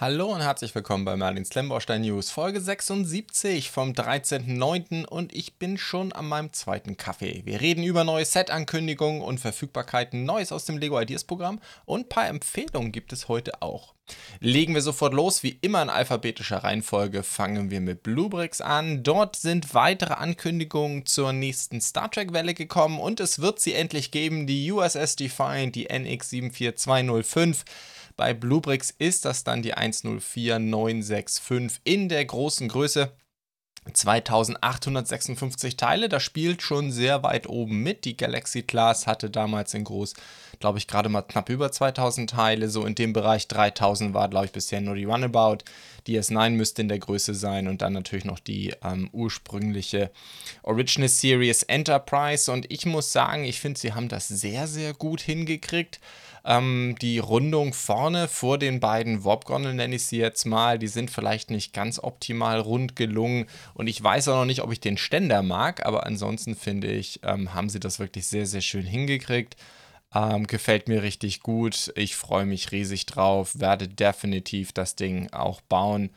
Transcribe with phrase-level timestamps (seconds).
[0.00, 5.04] Hallo und herzlich willkommen bei Merlin Slamborstein News, Folge 76 vom 13.09.
[5.04, 7.42] und ich bin schon an meinem zweiten Kaffee.
[7.44, 12.08] Wir reden über neue Set-Ankündigungen und Verfügbarkeiten, Neues aus dem Lego Ideas Programm und ein
[12.08, 13.92] paar Empfehlungen gibt es heute auch.
[14.40, 19.02] Legen wir sofort los, wie immer in alphabetischer Reihenfolge fangen wir mit Bluebricks an.
[19.02, 24.10] Dort sind weitere Ankündigungen zur nächsten Star Trek Welle gekommen und es wird sie endlich
[24.10, 27.64] geben, die USS Defiant, die NX 74205.
[28.20, 33.12] Bei Bluebricks ist das dann die 104965 in der großen Größe.
[33.90, 38.04] 2856 Teile, das spielt schon sehr weit oben mit.
[38.04, 40.12] Die Galaxy Class hatte damals in groß,
[40.58, 42.68] glaube ich, gerade mal knapp über 2000 Teile.
[42.68, 45.64] So in dem Bereich 3000 war, glaube ich, bisher nur die Runabout.
[46.06, 50.10] Die S9 müsste in der Größe sein und dann natürlich noch die ähm, ursprüngliche
[50.62, 52.52] Original Series Enterprise.
[52.52, 56.00] Und ich muss sagen, ich finde, sie haben das sehr, sehr gut hingekriegt.
[56.44, 61.10] Ähm, die Rundung vorne vor den beiden Warp-Gondeln, nenne ich sie jetzt mal, die sind
[61.10, 63.46] vielleicht nicht ganz optimal rund gelungen.
[63.74, 67.20] Und ich weiß auch noch nicht, ob ich den Ständer mag, aber ansonsten finde ich,
[67.22, 69.56] ähm, haben sie das wirklich sehr, sehr schön hingekriegt.
[70.14, 71.92] Ähm, gefällt mir richtig gut.
[71.94, 73.58] Ich freue mich riesig drauf.
[73.58, 76.10] Werde definitiv das Ding auch bauen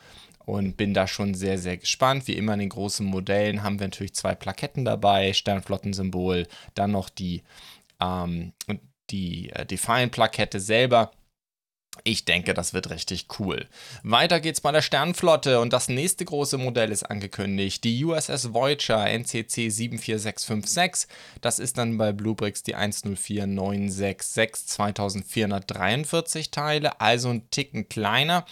[0.46, 2.28] und bin da schon sehr, sehr gespannt.
[2.28, 7.10] Wie immer in den großen Modellen haben wir natürlich zwei Plaketten dabei: Sternflottensymbol, dann noch
[7.10, 7.44] die,
[8.02, 8.54] ähm,
[9.10, 11.12] die äh, Defiant-Plakette selber.
[12.04, 13.68] Ich denke, das wird richtig cool.
[14.02, 17.84] Weiter geht's bei der Sternflotte und das nächste große Modell ist angekündigt.
[17.84, 21.08] Die USS Voyager NCC 74656.
[21.42, 28.48] Das ist dann bei Bluebricks die 104966 2443 Teile, also ein Ticken kleiner.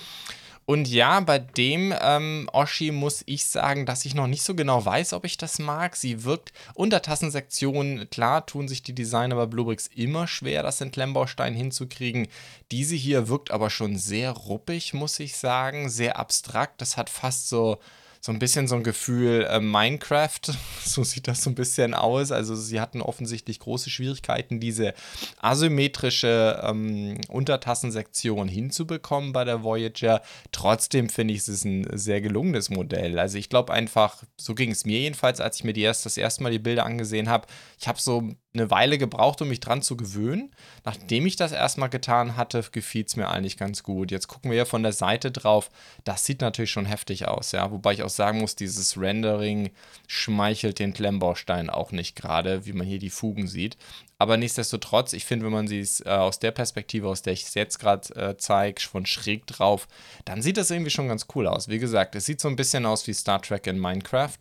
[0.66, 4.86] Und ja, bei dem ähm, Oshi muss ich sagen, dass ich noch nicht so genau
[4.86, 5.96] weiß, ob ich das mag.
[5.96, 8.08] Sie wirkt Untertassensektion.
[8.10, 12.28] Klar tun sich die Designer bei Bluebricks immer schwer, das in Klemmbaustein hinzukriegen.
[12.72, 15.90] Diese hier wirkt aber schon sehr ruppig, muss ich sagen.
[15.90, 16.80] Sehr abstrakt.
[16.80, 17.80] Das hat fast so
[18.24, 20.40] so ein bisschen so ein Gefühl äh, Minecraft.
[20.84, 22.32] So sieht das so ein bisschen aus.
[22.32, 24.94] Also sie hatten offensichtlich große Schwierigkeiten, diese
[25.40, 30.22] asymmetrische ähm, Untertassensektion hinzubekommen bei der Voyager.
[30.52, 33.20] Trotzdem finde ich, es ist ein sehr gelungenes Modell.
[33.20, 36.18] Also ich glaube einfach, so ging es mir jedenfalls, als ich mir die erst, das
[36.18, 37.48] erste Mal die Bilder angesehen habe.
[37.80, 40.52] Ich habe so eine Weile gebraucht, um mich dran zu gewöhnen.
[40.84, 44.12] Nachdem ich das erstmal getan hatte, gefiel es mir eigentlich ganz gut.
[44.12, 45.70] Jetzt gucken wir ja von der Seite drauf.
[46.04, 47.72] Das sieht natürlich schon heftig aus, ja.
[47.72, 49.72] Wobei ich auch sagen muss, dieses Rendering
[50.08, 53.78] schmeichelt den Klemmbaustein auch nicht gerade, wie man hier die Fugen sieht.
[54.22, 57.56] Aber nichtsdestotrotz, ich finde, wenn man sie äh, aus der Perspektive, aus der ich es
[57.56, 59.88] jetzt gerade äh, zeige, von schräg drauf,
[60.26, 61.70] dann sieht das irgendwie schon ganz cool aus.
[61.70, 64.38] Wie gesagt, es sieht so ein bisschen aus wie Star Trek in Minecraft.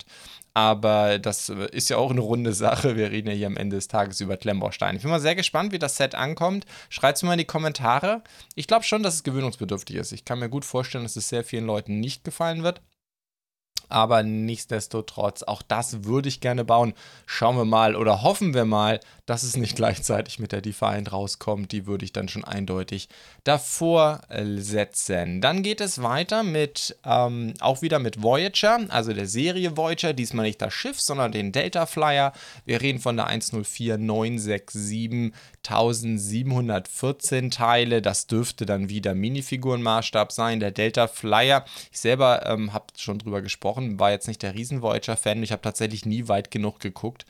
[0.53, 2.97] Aber das ist ja auch eine runde Sache.
[2.97, 4.97] Wir reden ja hier am Ende des Tages über Klemmbausteine.
[4.97, 6.67] Ich bin mal sehr gespannt, wie das Set ankommt.
[6.89, 8.23] Schreibt es mir mal in die Kommentare.
[8.55, 10.13] Ich glaube schon, dass es gewöhnungsbedürftig ist.
[10.13, 12.81] Ich kann mir gut vorstellen, dass es sehr vielen Leuten nicht gefallen wird
[13.91, 16.95] aber nichtsdestotrotz, auch das würde ich gerne bauen.
[17.27, 21.73] Schauen wir mal oder hoffen wir mal, dass es nicht gleichzeitig mit der Defiant rauskommt.
[21.73, 23.09] Die würde ich dann schon eindeutig
[23.45, 24.21] davor
[24.57, 25.41] setzen.
[25.41, 30.13] Dann geht es weiter mit, ähm, auch wieder mit Voyager, also der Serie Voyager.
[30.13, 32.33] Diesmal nicht das Schiff, sondern den Delta Flyer.
[32.65, 38.03] Wir reden von der 104967 1714 Teile.
[38.03, 40.61] Das dürfte dann wieder Minifigurenmaßstab sein.
[40.61, 45.43] Der Delta Flyer, ich selber ähm, habe schon drüber gesprochen, war jetzt nicht der Riesen-Voyager-Fan.
[45.43, 47.25] Ich habe tatsächlich nie weit genug geguckt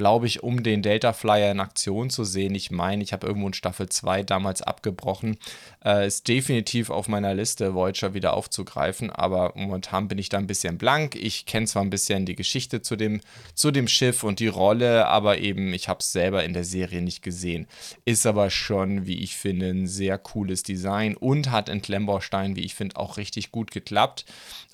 [0.00, 2.54] glaube ich, um den Delta Flyer in Aktion zu sehen.
[2.54, 5.36] Ich meine, ich habe irgendwo in Staffel 2 damals abgebrochen.
[5.84, 10.46] Äh, ist definitiv auf meiner Liste, Voyager wieder aufzugreifen, aber momentan bin ich da ein
[10.46, 11.16] bisschen blank.
[11.16, 13.20] Ich kenne zwar ein bisschen die Geschichte zu dem,
[13.52, 17.02] zu dem Schiff und die Rolle, aber eben, ich habe es selber in der Serie
[17.02, 17.66] nicht gesehen.
[18.06, 22.64] Ist aber schon, wie ich finde, ein sehr cooles Design und hat in Klemmbaustein, wie
[22.64, 24.24] ich finde, auch richtig gut geklappt.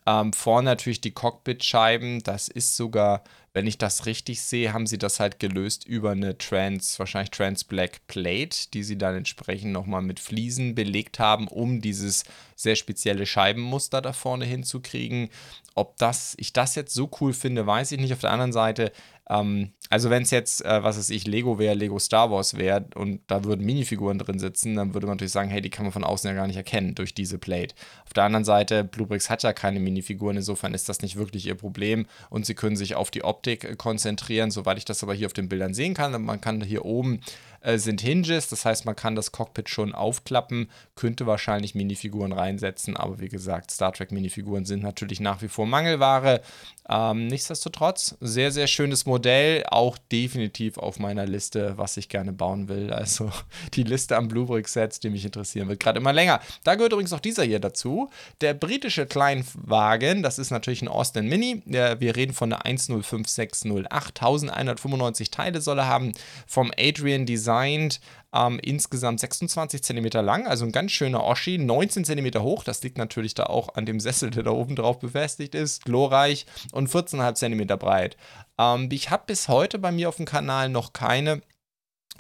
[0.07, 3.23] Ähm, vorne natürlich die Cockpitscheiben, das ist sogar
[3.57, 7.65] wenn ich das richtig sehe, haben sie das halt gelöst über eine Trans, wahrscheinlich Trans
[7.65, 12.25] Black Plate, die sie dann entsprechend nochmal mit Fliesen belegt haben, um dieses
[12.55, 15.31] sehr spezielle Scheibenmuster da vorne hinzukriegen.
[15.75, 18.13] Ob das, ich das jetzt so cool finde, weiß ich nicht.
[18.13, 18.93] Auf der anderen Seite
[19.29, 22.87] ähm, also wenn es jetzt, äh, was weiß ich, Lego wäre, Lego Star Wars wäre
[22.95, 25.93] und da würden Minifiguren drin sitzen, dann würde man natürlich sagen, hey, die kann man
[25.93, 27.75] von außen ja gar nicht erkennen durch diese Plate.
[28.05, 31.55] Auf der anderen Seite, Bluebricks hat ja keine Minifiguren, insofern ist das nicht wirklich ihr
[31.55, 35.27] Problem und sie können sich auf die Optik äh, konzentrieren, soweit ich das aber hier
[35.27, 36.21] auf den Bildern sehen kann.
[36.23, 37.21] Man kann hier oben
[37.67, 42.97] äh, sind Hinges, das heißt, man kann das Cockpit schon aufklappen, könnte wahrscheinlich Minifiguren reinsetzen,
[42.97, 46.43] aber wie gesagt, Star Trek Minifiguren sind natürlich nach wie vor Mangelware.
[46.89, 52.69] Ähm, nichtsdestotrotz, sehr, sehr schönes Modell, auch definitiv auf meiner Liste, was ich gerne bauen
[52.69, 52.93] will.
[52.93, 53.33] Also
[53.75, 56.41] die Liste an Bluebrick-Sets, die mich interessieren, wird gerade immer länger.
[56.63, 58.09] Da gehört übrigens auch dieser hier dazu.
[58.41, 61.63] Der britische Kleinwagen, das ist natürlich ein Austin Mini.
[61.67, 64.23] Wir reden von der 105608.
[64.23, 66.13] 1195 Teile soll er haben.
[66.47, 68.01] Vom Adrian designed.
[68.33, 72.99] Ähm, insgesamt 26 cm lang, also ein ganz schöner Oschi, 19 cm hoch, das liegt
[72.99, 77.35] natürlich da auch an dem Sessel, der da oben drauf befestigt ist, glorreich und 14,5
[77.35, 78.19] cm breit.
[78.59, 81.41] Ähm, ich habe bis heute bei mir auf dem Kanal noch keine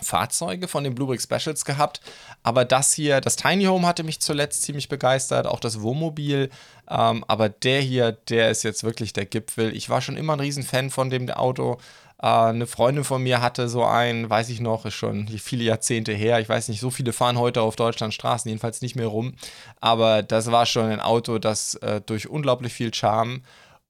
[0.01, 2.01] Fahrzeuge von den Bluebrick Specials gehabt,
[2.43, 6.51] aber das hier, das Tiny Home hatte mich zuletzt ziemlich begeistert, auch das Wohnmobil,
[6.89, 9.77] ähm, aber der hier, der ist jetzt wirklich der Gipfel.
[9.77, 11.79] Ich war schon immer ein Riesenfan von dem Auto.
[12.21, 16.13] Äh, eine Freundin von mir hatte so einen, weiß ich noch, ist schon viele Jahrzehnte
[16.13, 16.41] her.
[16.41, 19.35] Ich weiß nicht, so viele fahren heute auf Deutschland Straßen, jedenfalls nicht mehr rum.
[19.81, 23.43] Aber das war schon ein Auto, das äh, durch unglaublich viel Charme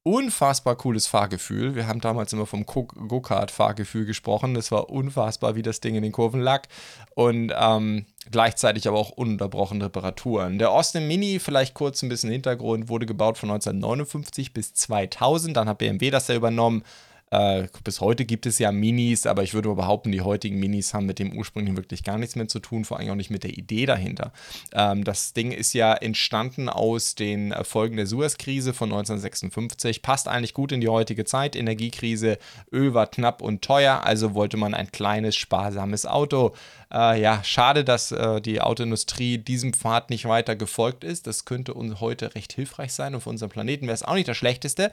[0.07, 1.75] unfassbar cooles Fahrgefühl.
[1.75, 4.55] Wir haben damals immer vom Go-Kart-Fahrgefühl gesprochen.
[4.55, 6.69] Es war unfassbar, wie das Ding in den Kurven lag.
[7.17, 10.61] Und ähm, gleichzeitig aber auch ununterbrochene Reparaturen.
[10.61, 15.57] Der Austin Mini, vielleicht kurz ein bisschen Hintergrund, wurde gebaut von 1959 bis 2000.
[15.57, 16.85] Dann hat BMW das ja übernommen.
[17.31, 21.07] Äh, bis heute gibt es ja Minis, aber ich würde behaupten, die heutigen Minis haben
[21.07, 23.57] mit dem ursprünglichen wirklich gar nichts mehr zu tun, vor allem auch nicht mit der
[23.59, 24.33] Idee dahinter.
[24.73, 30.55] Ähm, das Ding ist ja entstanden aus den Folgen der Suez-Krise von 1956, passt eigentlich
[30.55, 31.57] gut in die heutige Zeit.
[31.57, 32.39] Energiekrise,
[32.73, 36.55] Öl war knapp und teuer, also wollte man ein kleines, sparsames Auto.
[36.93, 41.27] Äh, ja, schade, dass äh, die Autoindustrie diesem Pfad nicht weiter gefolgt ist.
[41.27, 44.29] Das könnte uns heute recht hilfreich sein und für unseren Planeten wäre es auch nicht
[44.29, 44.93] das Schlechteste.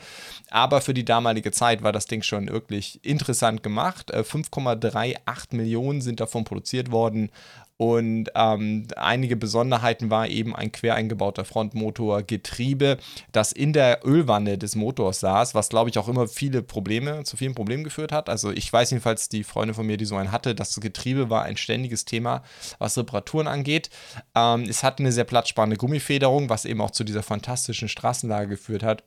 [0.50, 4.14] Aber für die damalige Zeit war das Ding schon wirklich interessant gemacht.
[4.14, 7.30] 5,38 äh, Millionen sind davon produziert worden.
[7.78, 12.98] Und ähm, einige Besonderheiten war eben ein quer eingebauter Frontmotor, Getriebe,
[13.32, 17.36] das in der Ölwanne des Motors saß, was glaube ich auch immer viele Probleme, zu
[17.36, 18.30] vielen Problemen geführt hat.
[18.30, 21.44] Also ich weiß jedenfalls, die Freundin von mir, die so einen hatte, das Getriebe war
[21.44, 22.44] ein ständiges Thema,
[22.78, 23.90] was Reparaturen angeht.
[24.36, 28.84] Ähm, es hatte eine sehr platzsparende Gummifederung, was eben auch zu dieser fantastischen Straßenlage geführt
[28.84, 29.04] hat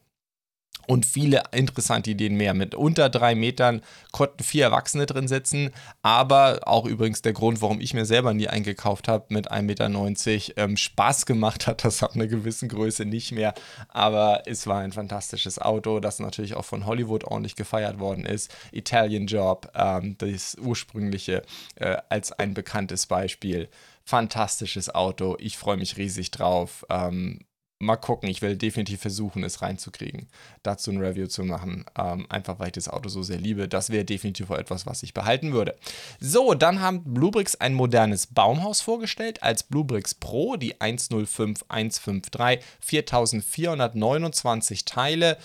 [0.87, 2.55] und viele interessante Ideen mehr.
[2.55, 3.83] Mit unter drei Metern
[4.13, 5.71] konnten vier Erwachsene drin sitzen,
[6.03, 10.57] aber auch übrigens der Grund, warum ich mir selber nie eingekauft habe, mit 1,90 Meter
[10.57, 13.55] ähm, Spaß gemacht hat, das ab einer gewissen Größe nicht mehr,
[13.89, 18.55] aber es war ein fantastisches Auto, das natürlich auch von Hollywood ordentlich gefeiert worden ist.
[18.73, 21.43] Italian Job, ähm, das ursprüngliche
[21.77, 23.69] äh, als ein bekanntes Beispiel.
[24.05, 26.87] Fantastisches Auto, ich freue mich riesig drauf.
[26.89, 27.41] Ähm,
[27.79, 28.29] mal gucken.
[28.29, 30.29] Ich will definitiv versuchen, es reinzukriegen,
[30.63, 31.85] dazu ein Review zu machen.
[31.99, 33.69] Ähm, einfach weil ich das Auto so sehr liebe.
[33.69, 35.77] Das wäre definitiv etwas, was ich behalten würde.
[36.21, 45.37] So, dann haben Bluebricks ein modernes Baumhaus vorgestellt als Bluebricks Pro, die 105153, 4429 Teile.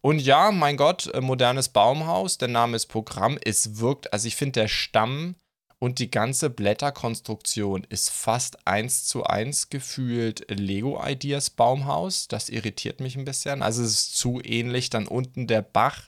[0.00, 3.38] Und ja, mein Gott, äh, modernes Baumhaus, der Name ist Programm.
[3.44, 5.34] Es wirkt, also ich finde, der Stamm
[5.80, 12.28] und die ganze Blätterkonstruktion ist fast eins zu eins gefühlt Lego Ideas Baumhaus.
[12.28, 13.62] Das irritiert mich ein bisschen.
[13.62, 14.90] Also es ist zu ähnlich.
[14.90, 16.02] Dann unten der Bach.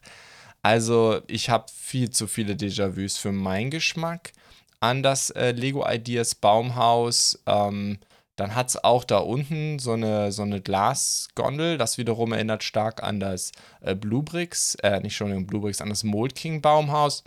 [0.61, 4.33] Also ich habe viel zu viele Déjà-vus für meinen Geschmack
[4.81, 7.43] an das äh, Lego Ideas Baumhaus.
[7.47, 7.99] Ähm,
[8.37, 11.79] dann hat es auch da unten so eine, so eine Glasgondel.
[11.79, 16.35] Das wiederum erinnert stark an das äh, Bluebricks, äh, nicht schon Bluebricks, an das Mold
[16.35, 17.25] King Baumhaus.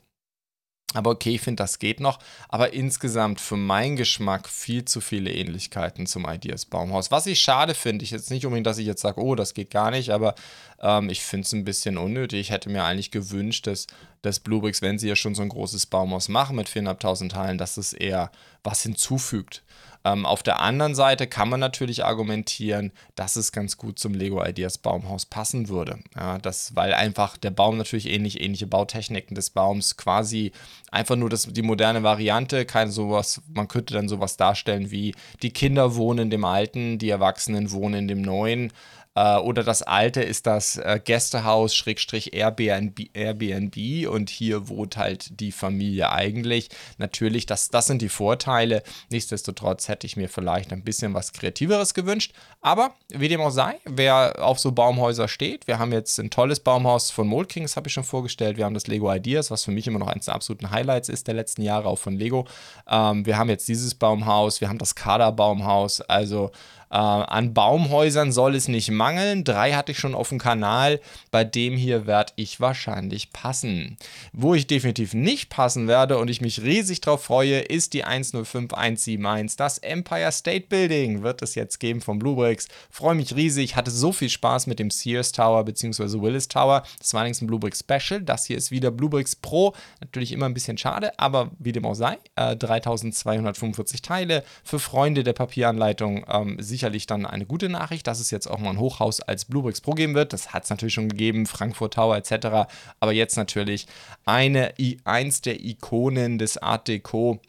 [0.95, 2.19] Aber okay, ich finde, das geht noch.
[2.47, 7.11] Aber insgesamt für meinen Geschmack viel zu viele Ähnlichkeiten zum Ideas Baumhaus.
[7.11, 9.71] Was ich schade finde, ich jetzt nicht unbedingt, dass ich jetzt sage, oh, das geht
[9.71, 10.35] gar nicht, aber
[10.81, 12.39] ähm, ich finde es ein bisschen unnötig.
[12.39, 13.87] Ich hätte mir eigentlich gewünscht, dass,
[14.21, 17.75] dass Bluebricks, wenn sie ja schon so ein großes Baumhaus machen mit 4.500 Teilen, dass
[17.75, 18.31] es eher
[18.63, 19.63] was hinzufügt.
[20.05, 24.45] Ähm, auf der anderen Seite kann man natürlich argumentieren, dass es ganz gut zum Lego
[24.45, 25.97] Ideas Baumhaus passen würde.
[26.15, 30.51] Ja, das, weil einfach der Baum natürlich ähnlich, ähnliche Bautechniken des Baums quasi
[30.91, 35.51] einfach nur das, die moderne Variante, kein sowas, man könnte dann sowas darstellen wie die
[35.51, 38.71] Kinder wohnen in dem alten, die Erwachsenen wohnen in dem neuen.
[39.15, 45.39] Äh, oder das alte ist das äh, Gästehaus Schrägstrich Airbnb, Airbnb und hier wohnt halt
[45.39, 46.69] die Familie eigentlich.
[46.97, 48.83] Natürlich, das, das sind die Vorteile.
[49.09, 52.33] Nichtsdestotrotz hätte ich mir vielleicht ein bisschen was Kreativeres gewünscht.
[52.61, 56.59] Aber wie dem auch sei, wer auf so Baumhäuser steht, wir haben jetzt ein tolles
[56.59, 58.57] Baumhaus von Mold Kings, habe ich schon vorgestellt.
[58.57, 61.27] Wir haben das Lego Ideas, was für mich immer noch eines der absoluten Highlights ist
[61.27, 62.45] der letzten Jahre, auch von Lego.
[62.89, 66.01] Ähm, wir haben jetzt dieses Baumhaus, wir haben das Kader Baumhaus.
[66.01, 66.51] Also
[66.89, 69.43] Äh, an Baumhäusern soll es nicht mangeln.
[69.43, 70.99] Drei hatte ich schon auf dem Kanal.
[71.31, 73.97] Bei dem hier werde ich wahrscheinlich passen.
[74.33, 79.57] Wo ich definitiv nicht passen werde und ich mich riesig drauf freue, ist die 105171.
[79.57, 82.67] Das Empire State Building wird es jetzt geben von Bluebricks.
[82.89, 83.75] Freue mich riesig.
[83.75, 86.21] Hatte so viel Spaß mit dem Sears Tower bzw.
[86.21, 86.83] Willis Tower.
[86.99, 88.21] Das war allerdings ein Bluebricks Special.
[88.21, 89.73] Das hier ist wieder Bluebricks Pro.
[90.01, 92.17] Natürlich immer ein bisschen schade, aber wie dem auch sei.
[92.35, 94.43] Äh, 3245 Teile.
[94.63, 98.71] Für Freunde der Papieranleitung ähm, sicherlich dann eine gute Nachricht, dass es jetzt auch mal
[98.71, 100.33] ein Hochhaus als Bluebricks Pro geben wird.
[100.33, 102.69] Das hat es natürlich schon gegeben, Frankfurt Tower etc.
[102.99, 103.87] Aber jetzt natürlich
[104.25, 104.73] eine,
[105.05, 107.39] eins der Ikonen des Art Deco.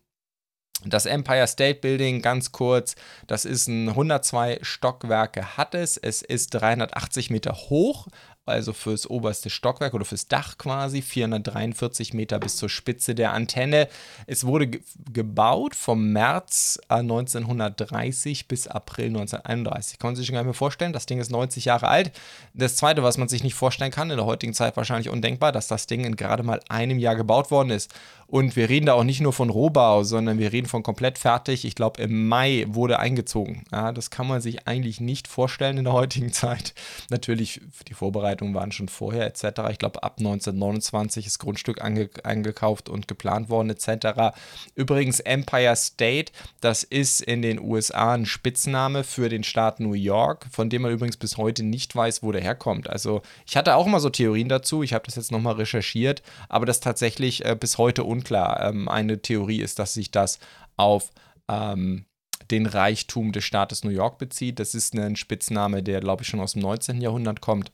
[0.85, 2.95] Das Empire State Building, ganz kurz,
[3.27, 5.97] das ist ein 102 Stockwerke hat es.
[5.97, 8.07] Es ist 380 Meter hoch,
[8.47, 13.89] also fürs oberste Stockwerk oder fürs Dach quasi, 443 Meter bis zur Spitze der Antenne.
[14.27, 14.81] Es wurde ge
[15.13, 19.99] gebaut vom März 1930 äh, bis April 1931.
[19.99, 22.13] Kann man sich gar nicht mehr vorstellen, das Ding ist 90 Jahre alt.
[22.55, 25.69] Das Zweite, was man sich nicht vorstellen kann, in der heutigen Zeit wahrscheinlich undenkbar, dass
[25.69, 27.93] das Ding in gerade mal einem Jahr gebaut worden ist.
[28.29, 31.65] Und wir reden da auch nicht nur von Rohbau, sondern wir reden von komplett fertig.
[31.65, 33.65] Ich glaube, im Mai wurde eingezogen.
[33.71, 36.75] Ja, das kann man sich eigentlich nicht vorstellen in der heutigen Zeit.
[37.09, 37.95] Natürlich, die
[38.37, 39.63] Vorbereitungen waren schon vorher etc.
[39.71, 44.37] Ich glaube, ab 1929 ist Grundstück ange eingekauft und geplant worden etc.
[44.75, 50.47] Übrigens, Empire State, das ist in den USA ein Spitzname für den Staat New York,
[50.51, 52.89] von dem man übrigens bis heute nicht weiß, wo der herkommt.
[52.91, 54.83] Also, ich hatte auch immer so Theorien dazu.
[54.83, 58.63] Ich habe das jetzt nochmal recherchiert, aber das tatsächlich äh, bis heute unklar.
[58.69, 60.39] Ähm, eine Theorie ist, dass sich das
[60.77, 61.11] auf
[61.49, 62.05] ähm,
[62.51, 64.61] den Reichtum des Staates New York bezieht.
[64.61, 67.01] Das ist ein Spitzname, der, glaube ich, schon aus dem 19.
[67.01, 67.73] Jahrhundert kommt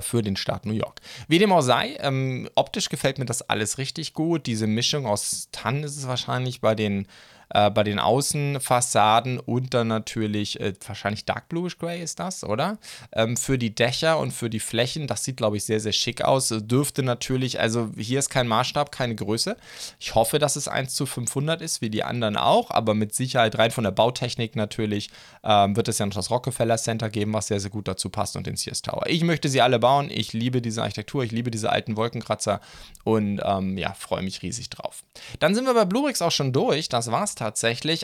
[0.00, 1.00] für den Staat New York.
[1.28, 4.46] Wie dem auch sei, ähm, optisch gefällt mir das alles richtig gut.
[4.46, 7.06] Diese Mischung aus Tannen ist es wahrscheinlich bei den
[7.54, 12.78] äh, bei den Außenfassaden und dann natürlich äh, wahrscheinlich Dark Bluish Gray ist das, oder?
[13.12, 16.22] Ähm, für die Dächer und für die Flächen, das sieht, glaube ich, sehr, sehr schick
[16.22, 16.48] aus.
[16.48, 19.56] Dürfte natürlich, also hier ist kein Maßstab, keine Größe.
[20.00, 23.56] Ich hoffe, dass es 1 zu 500 ist, wie die anderen auch, aber mit Sicherheit
[23.56, 25.10] rein von der Bautechnik natürlich
[25.44, 28.36] ähm, wird es ja noch das Rockefeller Center geben, was sehr, sehr gut dazu passt
[28.36, 29.04] und den Sears Tower.
[29.06, 30.10] Ich möchte sie alle bauen.
[30.10, 32.60] Ich liebe diese Architektur, ich liebe diese alten Wolkenkratzer
[33.04, 35.04] und ähm, ja, freue mich riesig drauf.
[35.38, 36.88] Dann sind wir bei Bluebricks auch schon durch.
[36.88, 37.43] Das war's tatsächlich.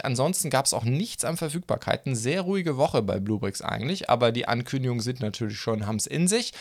[0.04, 2.14] Ansonsten gab es auch nichts an Verfügbarkeiten.
[2.14, 6.28] Sehr ruhige Woche bei Bluebricks eigentlich, aber die Ankündigungen sind natürlich schon, haben es in
[6.28, 6.52] sich.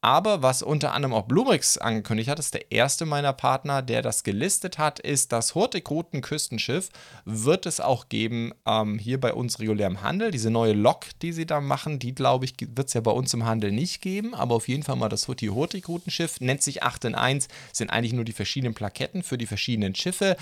[0.00, 4.22] Aber was unter anderem auch Bluebricks angekündigt hat, ist der erste meiner Partner, der das
[4.22, 6.90] gelistet hat, ist das Hurtigruten Küstenschiff.
[7.24, 10.30] Wird es auch geben ähm, hier bei uns regulär im Handel.
[10.30, 13.34] Diese neue Lok, die sie da machen, die glaube ich, wird es ja bei uns
[13.34, 14.34] im Handel nicht geben.
[14.34, 16.40] Aber auf jeden Fall mal das Hurtigruten-Schiff.
[16.40, 20.36] Nennt sich 8 in 1, sind eigentlich nur die verschiedenen Plaketten für die verschiedenen Schiffe.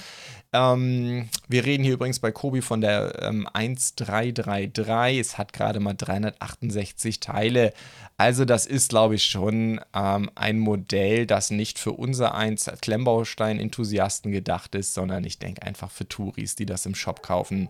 [0.55, 5.19] Ähm, wir reden hier übrigens bei Kobi von der ähm, 1333.
[5.19, 7.73] Es hat gerade mal 368 Teile.
[8.17, 14.31] Also das ist, glaube ich, schon ähm, ein Modell, das nicht für unser eins Klemmbaustein-Enthusiasten
[14.31, 17.69] gedacht ist, sondern ich denke einfach für Touris, die das im Shop kaufen.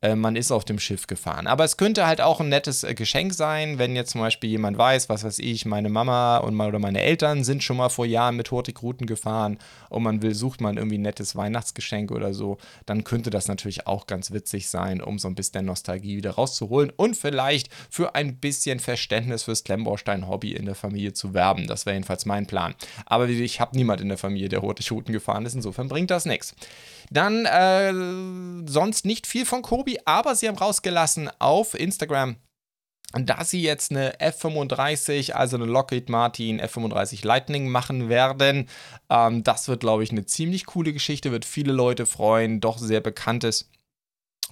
[0.00, 1.46] Äh, man ist auf dem Schiff gefahren.
[1.46, 4.78] Aber es könnte halt auch ein nettes äh, Geschenk sein, wenn jetzt zum Beispiel jemand
[4.78, 8.36] weiß, was weiß ich, meine Mama und oder meine Eltern sind schon mal vor Jahren
[8.36, 9.58] mit Hurtigruten gefahren
[9.90, 13.86] und man will, sucht man irgendwie ein nettes Weihnachtsgeschenk oder so, dann könnte das natürlich
[13.86, 18.36] auch ganz witzig sein, um so ein bisschen Nostalgie wieder rauszuholen und vielleicht für ein
[18.36, 21.66] bisschen Verständnis fürs Klemmbaustein Baustein-Hobby in der Familie zu werben.
[21.66, 22.74] Das wäre jedenfalls mein Plan.
[23.06, 25.54] Aber ich habe niemand in der Familie, der Hurtigruten gefahren ist.
[25.54, 26.54] Insofern bringt das nichts.
[27.14, 27.92] Dann äh,
[28.68, 32.36] sonst nicht viel von Kobi, aber sie haben rausgelassen auf Instagram
[33.16, 38.68] dass sie jetzt eine F35, also eine Lockheed Martin F35 Lightning machen werden.
[39.08, 43.00] Ähm, das wird, glaube ich, eine ziemlich coole Geschichte, wird viele Leute freuen, doch sehr
[43.00, 43.70] bekanntes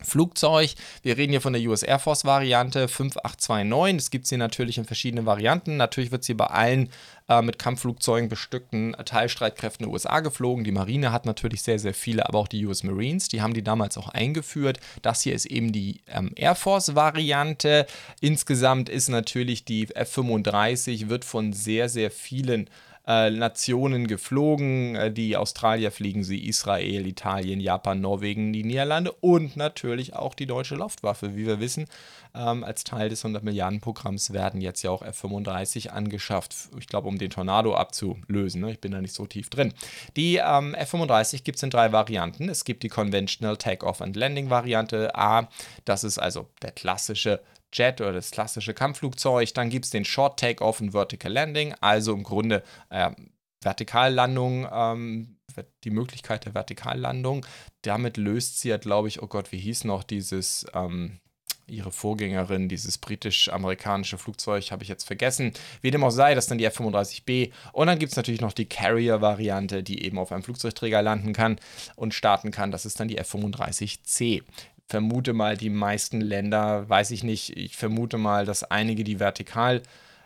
[0.04, 0.74] Flugzeug.
[1.02, 3.96] Wir reden hier von der US Air Force Variante 5829.
[3.96, 5.76] Das gibt es hier natürlich in verschiedenen Varianten.
[5.76, 6.90] Natürlich wird sie bei allen
[7.28, 10.64] äh, mit Kampfflugzeugen bestückten Teilstreitkräften der USA geflogen.
[10.64, 13.28] Die Marine hat natürlich sehr, sehr viele, aber auch die US Marines.
[13.28, 14.80] Die haben die damals auch eingeführt.
[15.02, 17.86] Das hier ist eben die ähm, Air Force Variante.
[18.20, 22.68] Insgesamt ist natürlich die F35, wird von sehr, sehr vielen
[23.06, 24.94] äh, Nationen geflogen.
[24.94, 30.46] Äh, die Australier fliegen sie, Israel, Italien, Japan, Norwegen, die Niederlande und natürlich auch die
[30.46, 31.36] deutsche Luftwaffe.
[31.36, 31.86] Wie wir wissen,
[32.34, 36.54] ähm, als Teil des 100 Milliarden Programms werden jetzt ja auch F-35 angeschafft.
[36.78, 38.60] Ich glaube, um den Tornado abzulösen.
[38.60, 38.72] Ne?
[38.72, 39.74] Ich bin da nicht so tief drin.
[40.16, 42.48] Die ähm, F-35 gibt es in drei Varianten.
[42.48, 45.48] Es gibt die Conventional Takeoff and Landing Variante A.
[45.84, 47.40] Das ist also der klassische
[47.72, 49.52] Jet oder das klassische Kampfflugzeug.
[49.54, 53.10] Dann gibt es den Short Takeoff und Vertical Landing, also im Grunde äh,
[53.62, 55.36] Vertikallandung, ähm,
[55.84, 57.46] die Möglichkeit der Vertikallandung.
[57.82, 61.20] Damit löst sie ja, glaube ich, oh Gott, wie hieß noch dieses, ähm,
[61.66, 65.52] ihre Vorgängerin, dieses britisch-amerikanische Flugzeug, habe ich jetzt vergessen.
[65.80, 67.52] Wie dem auch sei, das ist dann die F-35B.
[67.72, 71.58] Und dann gibt es natürlich noch die Carrier-Variante, die eben auf einem Flugzeugträger landen kann
[71.96, 72.70] und starten kann.
[72.70, 74.42] Das ist dann die F-35C
[74.88, 79.82] vermute mal, die meisten Länder, weiß ich nicht, ich vermute mal, dass einige die vertikal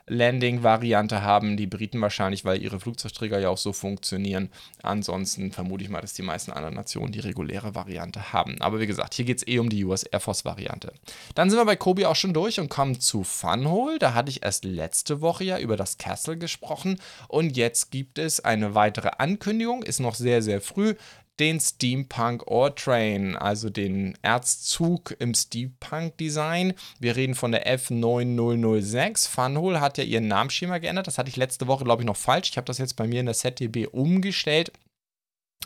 [0.09, 1.57] Landing-Variante haben.
[1.57, 4.51] Die Briten wahrscheinlich, weil ihre Flugzeugträger ja auch so funktionieren.
[4.83, 8.61] Ansonsten vermute ich mal, dass die meisten anderen Nationen die reguläre Variante haben.
[8.61, 10.93] Aber wie gesagt, hier geht es eh um die US Air Force-Variante.
[11.35, 13.99] Dann sind wir bei Kobi auch schon durch und kommen zu Funhole.
[13.99, 17.01] Da hatte ich erst letzte Woche ja über das Castle gesprochen.
[17.29, 19.83] Und jetzt gibt es eine weitere Ankündigung.
[19.83, 20.95] Ist noch sehr, sehr früh
[21.39, 26.75] den Steampunk Ore Train, also den Erzzug im Steampunk-Design.
[26.99, 29.29] Wir reden von der F9006.
[29.29, 31.07] Funhole hat ja ihren Namensschema geändert.
[31.07, 32.51] Das hatte ich letzte Woche, glaube ich, noch falsch.
[32.51, 34.73] Ich habe das jetzt bei mir in der ZDB umgestellt.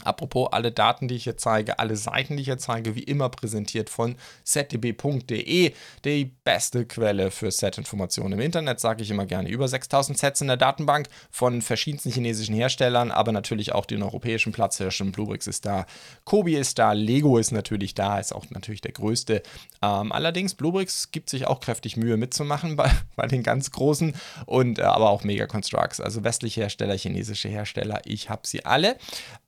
[0.05, 3.29] Apropos, alle Daten, die ich hier zeige, alle Seiten, die ich hier zeige, wie immer
[3.29, 5.73] präsentiert von zdb.de,
[6.05, 9.49] die beste Quelle für Set-Informationen im Internet, sage ich immer gerne.
[9.49, 14.53] Über 6000 Sets in der Datenbank von verschiedensten chinesischen Herstellern, aber natürlich auch den europäischen
[14.53, 15.13] Platzhirschen.
[15.13, 15.87] Bluebricks ist da,
[16.25, 19.43] Kobi ist da, Lego ist natürlich da, ist auch natürlich der größte.
[19.83, 24.15] Ähm, allerdings, Bluebricks gibt sich auch kräftig Mühe mitzumachen bei, bei den ganz großen
[24.47, 28.01] und äh, aber auch Mega Constructs, also westliche Hersteller, chinesische Hersteller.
[28.05, 28.97] Ich habe sie alle.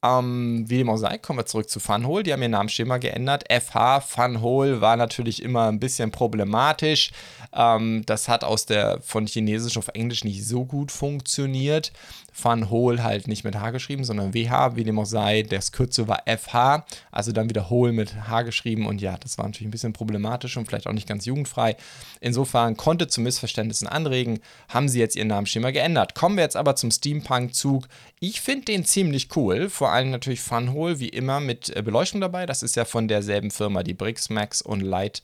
[0.02, 2.22] Ähm, wie dem auch sei, kommen wir zurück zu Funhole.
[2.22, 3.44] Die haben ihr Namensschema geändert.
[3.50, 7.10] FH Funhole war natürlich immer ein bisschen problematisch.
[7.54, 11.92] Ähm, das hat aus der von Chinesisch auf Englisch nicht so gut funktioniert.
[12.40, 15.42] Van Hole halt nicht mit H geschrieben, sondern WH, wie dem auch sei.
[15.42, 18.86] Das Kürzel war FH, also dann wieder Hole mit H geschrieben.
[18.86, 21.76] Und ja, das war natürlich ein bisschen problematisch und vielleicht auch nicht ganz jugendfrei.
[22.20, 26.14] Insofern konnte zu Missverständnissen anregen, haben sie jetzt ihren Namensschema geändert.
[26.14, 27.86] Kommen wir jetzt aber zum Steampunk-Zug.
[28.20, 32.20] Ich finde den ziemlich cool, vor allem natürlich Van Hole, wie immer mit äh, Beleuchtung
[32.20, 32.46] dabei.
[32.46, 35.22] Das ist ja von derselben Firma, die Bricks Max und Light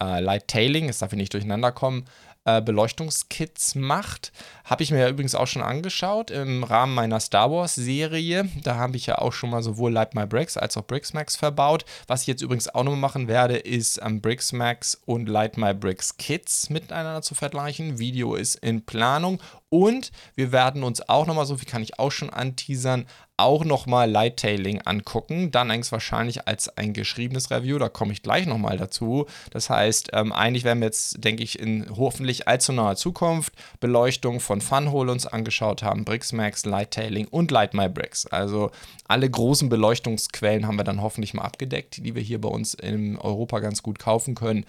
[0.00, 2.04] äh, Light Tailing, es darf hier nicht durcheinander kommen,
[2.44, 4.32] äh, Beleuchtungskits macht.
[4.64, 8.48] Habe ich mir ja übrigens auch schon angeschaut im Rahmen meiner Star Wars Serie.
[8.62, 11.36] Da habe ich ja auch schon mal sowohl Light My Bricks als auch Bricks Max
[11.36, 11.84] verbaut.
[12.06, 15.56] Was ich jetzt übrigens auch noch machen werde, ist am ähm, Bricks Max und Light
[15.56, 17.98] My Bricks Kits miteinander zu vergleichen.
[17.98, 22.12] Video ist in Planung und wir werden uns auch nochmal, so viel kann ich auch
[22.12, 23.06] schon anteasern,
[23.38, 25.50] auch nochmal Lighttailing angucken.
[25.50, 29.26] Dann eigentlich wahrscheinlich als ein geschriebenes Review, da komme ich gleich nochmal dazu.
[29.50, 34.40] Das heißt, ähm, eigentlich werden wir jetzt, denke ich, in hoffentlich allzu naher Zukunft Beleuchtung
[34.40, 38.26] von Funhole uns angeschaut haben, Brixmax, Lighttailing und Light My Bricks.
[38.26, 38.70] Also
[39.06, 43.16] alle großen Beleuchtungsquellen haben wir dann hoffentlich mal abgedeckt, die wir hier bei uns in
[43.16, 44.64] Europa ganz gut kaufen können.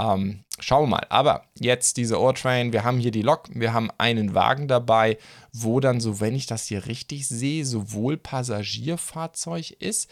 [0.00, 1.06] Ähm, schauen wir mal.
[1.08, 5.18] Aber jetzt diese Ohrtrain, wir haben hier die Lok, wir haben einen Wagen dabei,
[5.52, 10.10] wo dann, so wenn ich das hier richtig sehe, sowohl Passagierfahrzeug ist,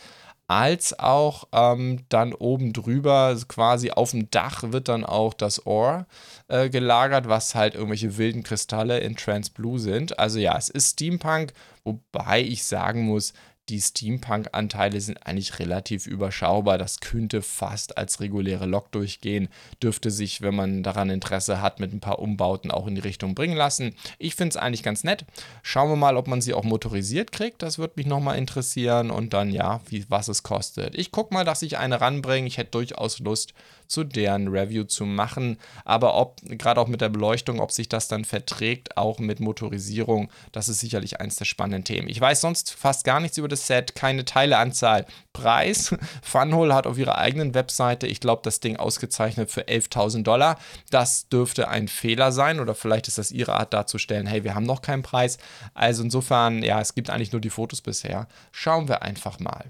[0.49, 6.07] als auch ähm, dann oben drüber, quasi auf dem Dach, wird dann auch das Ohr
[6.49, 10.19] äh, gelagert, was halt irgendwelche wilden Kristalle in Transblue sind.
[10.19, 11.53] Also ja, es ist Steampunk,
[11.85, 13.35] wobei ich sagen muss,
[13.69, 16.79] die Steampunk-Anteile sind eigentlich relativ überschaubar.
[16.79, 19.49] Das könnte fast als reguläre Lok durchgehen.
[19.83, 23.35] Dürfte sich, wenn man daran Interesse hat, mit ein paar Umbauten auch in die Richtung
[23.35, 23.95] bringen lassen.
[24.19, 25.25] Ich finde es eigentlich ganz nett.
[25.63, 27.63] Schauen wir mal, ob man sie auch motorisiert kriegt.
[27.63, 29.11] Das würde mich nochmal interessieren.
[29.11, 30.95] Und dann, ja, wie, was es kostet.
[30.97, 32.47] Ich gucke mal, dass ich eine ranbringe.
[32.47, 33.53] Ich hätte durchaus Lust,
[33.89, 35.59] zu deren Review zu machen.
[35.85, 40.31] Aber ob, gerade auch mit der Beleuchtung, ob sich das dann verträgt, auch mit Motorisierung,
[40.53, 42.09] das ist sicherlich eins der spannenden Themen.
[42.09, 45.07] Ich weiß sonst fast gar nichts über das Set, keine Teileanzahl.
[45.33, 45.95] Preis.
[46.23, 50.59] Funhole hat auf ihrer eigenen Webseite, ich glaube, das Ding ausgezeichnet für 11.000 Dollar.
[50.91, 54.67] Das dürfte ein Fehler sein oder vielleicht ist das ihre Art darzustellen, hey, wir haben
[54.67, 55.39] noch keinen Preis.
[55.75, 58.27] Also insofern, ja, es gibt eigentlich nur die Fotos bisher.
[58.53, 59.65] Schauen wir einfach mal.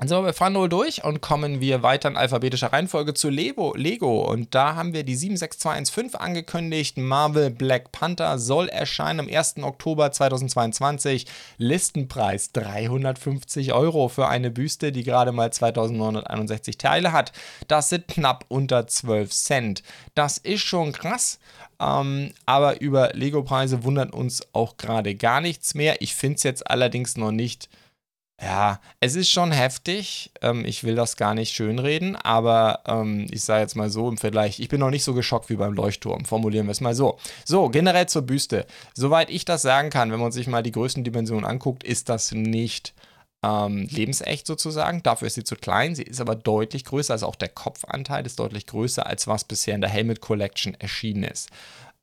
[0.00, 3.74] Also wir fahren wohl durch und kommen wir weiter in alphabetischer Reihenfolge zu Lego.
[3.74, 4.30] Lego.
[4.30, 6.98] Und da haben wir die 76215 angekündigt.
[6.98, 9.56] Marvel Black Panther soll erscheinen am 1.
[9.60, 11.26] Oktober 2022.
[11.56, 17.32] Listenpreis 350 Euro für eine Büste, die gerade mal 2961 Teile hat.
[17.66, 19.82] Das sind knapp unter 12 Cent.
[20.14, 21.40] Das ist schon krass.
[21.80, 26.00] Ähm, aber über Lego-Preise wundert uns auch gerade gar nichts mehr.
[26.02, 27.68] Ich finde es jetzt allerdings noch nicht
[28.40, 30.30] ja, es ist schon heftig.
[30.42, 34.16] Ähm, ich will das gar nicht schönreden, aber ähm, ich sage jetzt mal so im
[34.16, 36.24] Vergleich, ich bin noch nicht so geschockt wie beim Leuchtturm.
[36.24, 37.18] Formulieren wir es mal so.
[37.44, 38.66] So, generell zur Büste.
[38.94, 42.94] Soweit ich das sagen kann, wenn man sich mal die Größendimensionen anguckt, ist das nicht
[43.42, 45.02] ähm, lebensecht sozusagen.
[45.02, 45.96] Dafür ist sie zu klein.
[45.96, 47.14] Sie ist aber deutlich größer.
[47.14, 51.24] Also auch der Kopfanteil ist deutlich größer, als was bisher in der Helmet Collection erschienen
[51.24, 51.50] ist.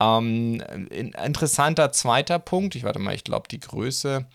[0.01, 2.75] Ähm, interessanter zweiter Punkt.
[2.75, 4.25] Ich warte mal, ich glaube, die Größe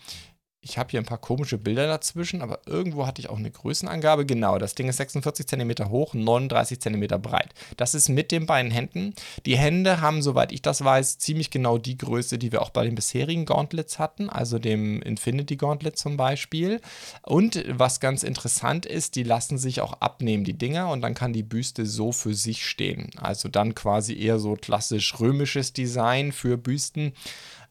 [0.63, 4.27] ich habe hier ein paar komische Bilder dazwischen, aber irgendwo hatte ich auch eine Größenangabe.
[4.27, 7.49] Genau, das Ding ist 46 cm hoch, 39 cm breit.
[7.77, 9.15] Das ist mit den beiden Händen.
[9.47, 12.83] Die Hände haben, soweit ich das weiß, ziemlich genau die Größe, die wir auch bei
[12.85, 16.79] den bisherigen Gauntlets hatten, also dem Infinity Gauntlet zum Beispiel.
[17.23, 21.33] Und was ganz interessant ist, die lassen sich auch abnehmen, die Dinger, und dann kann
[21.33, 23.09] die Büste so für sich stehen.
[23.17, 27.13] Also dann quasi eher so klassisch römisches Design für Büsten.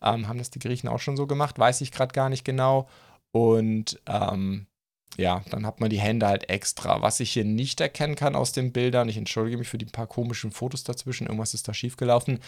[0.02, 1.58] Ähm, haben das die Griechen auch schon so gemacht?
[1.58, 2.88] Weiß ich gerade gar nicht genau.
[3.32, 4.66] Und ähm,
[5.18, 7.02] ja, dann hat man die Hände halt extra.
[7.02, 10.06] Was ich hier nicht erkennen kann aus den Bildern, ich entschuldige mich für die paar
[10.06, 12.38] komischen Fotos dazwischen, irgendwas ist da schiefgelaufen.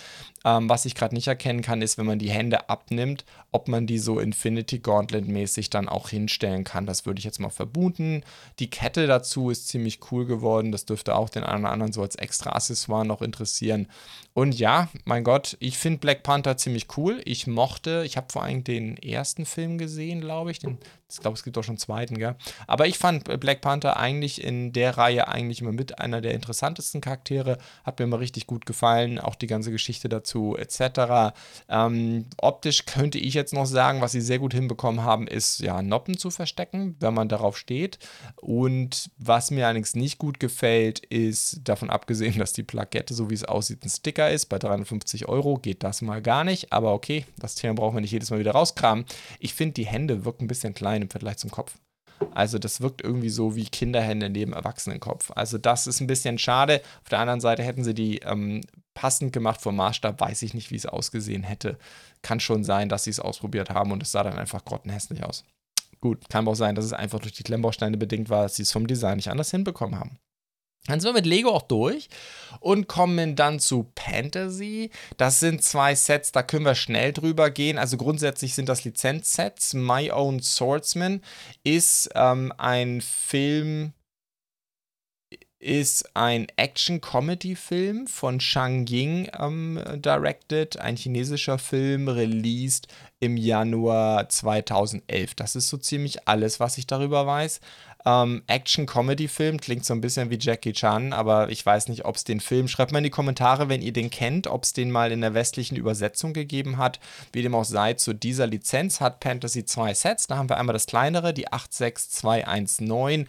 [0.44, 3.86] Ähm, was ich gerade nicht erkennen kann, ist, wenn man die Hände abnimmt, ob man
[3.86, 6.86] die so Infinity Gauntlet mäßig dann auch hinstellen kann.
[6.86, 8.22] Das würde ich jetzt mal vermuten.
[8.60, 10.70] Die Kette dazu ist ziemlich cool geworden.
[10.72, 13.88] Das dürfte auch den einen oder anderen so als extra Accessoire noch interessieren.
[14.34, 17.20] Und ja, mein Gott, ich finde Black Panther ziemlich cool.
[17.24, 20.58] Ich mochte, ich habe vor allem den ersten Film gesehen, glaube ich.
[20.58, 20.78] Den,
[21.10, 22.36] ich glaube, es gibt auch schon einen zweiten, gell?
[22.66, 27.02] Aber ich fand Black Panther eigentlich in der Reihe eigentlich immer mit einer der interessantesten
[27.02, 27.58] Charaktere.
[27.84, 31.34] Hat mir immer richtig gut gefallen, auch die ganze Geschichte dazu etc.
[31.68, 35.82] Ähm, optisch könnte ich jetzt noch sagen, was sie sehr gut hinbekommen haben, ist ja
[35.82, 37.98] Noppen zu verstecken, wenn man darauf steht.
[38.36, 43.34] Und was mir allerdings nicht gut gefällt, ist davon abgesehen, dass die Plakette, so wie
[43.34, 44.46] es aussieht, ein Sticker ist.
[44.46, 46.72] Bei 350 Euro geht das mal gar nicht.
[46.72, 49.04] Aber okay, das Thema brauchen wir nicht jedes Mal wieder rauskramen.
[49.38, 51.74] Ich finde, die Hände wirken ein bisschen klein im Vergleich zum Kopf.
[52.34, 55.32] Also das wirkt irgendwie so wie Kinderhände neben Erwachsenenkopf.
[55.34, 56.82] Also das ist ein bisschen schade.
[57.02, 58.60] Auf der anderen Seite hätten sie die ähm,
[58.94, 61.78] passend gemacht vom Maßstab, weiß ich nicht, wie es ausgesehen hätte.
[62.22, 65.44] Kann schon sein, dass sie es ausprobiert haben und es sah dann einfach grottenhässlich aus.
[66.00, 68.72] Gut, kann auch sein, dass es einfach durch die Klemmbausteine bedingt war, dass sie es
[68.72, 70.18] vom Design nicht anders hinbekommen haben.
[70.86, 72.08] Dann sind wir mit Lego auch durch
[72.58, 74.90] und kommen dann zu Fantasy.
[75.16, 77.78] Das sind zwei Sets, da können wir schnell drüber gehen.
[77.78, 79.74] Also grundsätzlich sind das Lizenzsets.
[79.74, 81.22] My Own Swordsman
[81.62, 83.92] ist ähm, ein Film,
[85.62, 92.88] ist ein Action-Comedy-Film von Shang Ying ähm, directed, ein chinesischer Film, released
[93.20, 95.34] im Januar 2011.
[95.34, 97.60] Das ist so ziemlich alles, was ich darüber weiß.
[98.04, 102.24] Ähm, Action-Comedy-Film klingt so ein bisschen wie Jackie Chan, aber ich weiß nicht, ob es
[102.24, 105.12] den Film, schreibt mal in die Kommentare, wenn ihr den kennt, ob es den mal
[105.12, 106.98] in der westlichen Übersetzung gegeben hat.
[107.32, 110.26] Wie dem auch sei, zu dieser Lizenz hat Fantasy zwei Sets.
[110.26, 113.28] Da haben wir einmal das kleinere, die 86219.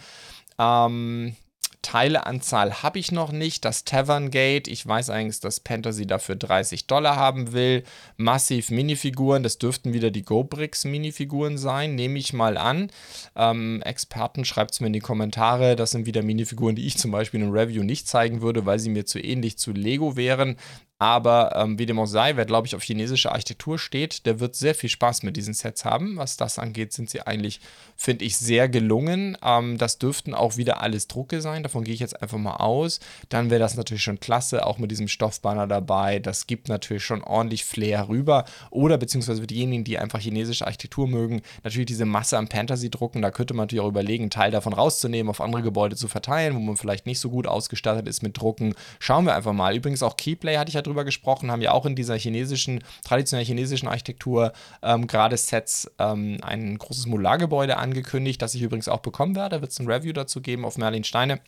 [0.58, 1.36] Ähm,
[1.84, 3.64] Teileanzahl habe ich noch nicht.
[3.66, 7.84] Das Tavern Gate, ich weiß eigentlich, dass Fantasy dafür 30 Dollar haben will.
[8.18, 12.90] Massiv Minifiguren, das dürften wieder die GoBricks Minifiguren sein, nehme ich mal an.
[13.36, 15.76] Ähm, Experten schreibt es mir in die Kommentare.
[15.76, 18.80] Das sind wieder Minifiguren, die ich zum Beispiel in einem Review nicht zeigen würde, weil
[18.80, 20.58] sie mir zu ähnlich zu Lego wären.
[21.04, 24.56] Aber ähm, wie dem auch sei, wer, glaube ich, auf chinesische Architektur steht, der wird
[24.56, 26.16] sehr viel Spaß mit diesen Sets haben.
[26.16, 27.60] Was das angeht, sind sie eigentlich,
[27.98, 29.38] finde ich, sehr gelungen.
[29.44, 31.62] Ähm, das dürften auch wieder alles Drucke sein.
[31.62, 33.02] Davon gehe ich jetzt einfach mal aus.
[33.28, 36.20] Dann wäre das natürlich schon klasse, auch mit diesem Stoffbanner dabei.
[36.20, 38.46] Das gibt natürlich schon ordentlich Flair rüber.
[38.70, 43.22] Oder beziehungsweise für diejenigen, die einfach chinesische Architektur mögen, natürlich diese Masse am Fantasy drucken.
[43.22, 46.56] Da könnte man natürlich auch überlegen, einen Teil davon rauszunehmen, auf andere Gebäude zu verteilen,
[46.56, 48.74] wo man vielleicht nicht so gut ausgestattet ist mit Drucken.
[49.00, 49.76] Schauen wir einfach mal.
[49.76, 52.84] Übrigens auch Keyplay hatte ich ja drüber drüber gesprochen, haben ja auch in dieser chinesischen,
[53.04, 59.00] traditionell chinesischen Architektur ähm, gerade Sets ähm, ein großes Modulargebäude angekündigt, das ich übrigens auch
[59.00, 59.62] bekommen werde.
[59.62, 61.40] Wird es ein Review dazu geben auf Merlin Steine.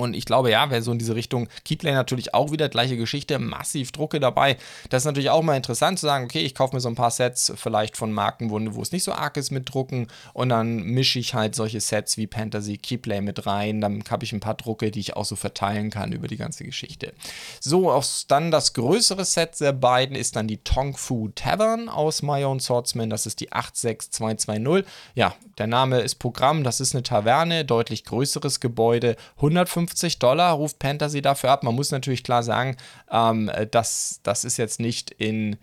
[0.00, 3.38] Und ich glaube, ja, wer so in diese Richtung, Keyplay natürlich auch wieder gleiche Geschichte,
[3.38, 4.56] massiv Drucke dabei.
[4.88, 7.10] Das ist natürlich auch mal interessant zu sagen, okay, ich kaufe mir so ein paar
[7.10, 11.18] Sets vielleicht von Marken, wo, es nicht so arg ist mit Drucken und dann mische
[11.18, 13.80] ich halt solche Sets wie Fantasy, Keyplay mit rein.
[13.80, 16.64] Dann habe ich ein paar Drucke, die ich auch so verteilen kann über die ganze
[16.64, 17.12] Geschichte.
[17.60, 22.44] So, dann das größere Set der beiden ist dann die Tong Fu Tavern aus My
[22.44, 23.10] Own Swordsman.
[23.10, 24.90] Das ist die 86220.
[25.14, 29.16] Ja, der Name ist Programm, das ist eine Taverne, deutlich größeres Gebäude,
[29.70, 31.62] 150 50 Dollar ruft Fantasy dafür ab.
[31.62, 32.76] Man muss natürlich klar sagen,
[33.10, 35.56] ähm, das, das ist jetzt nicht in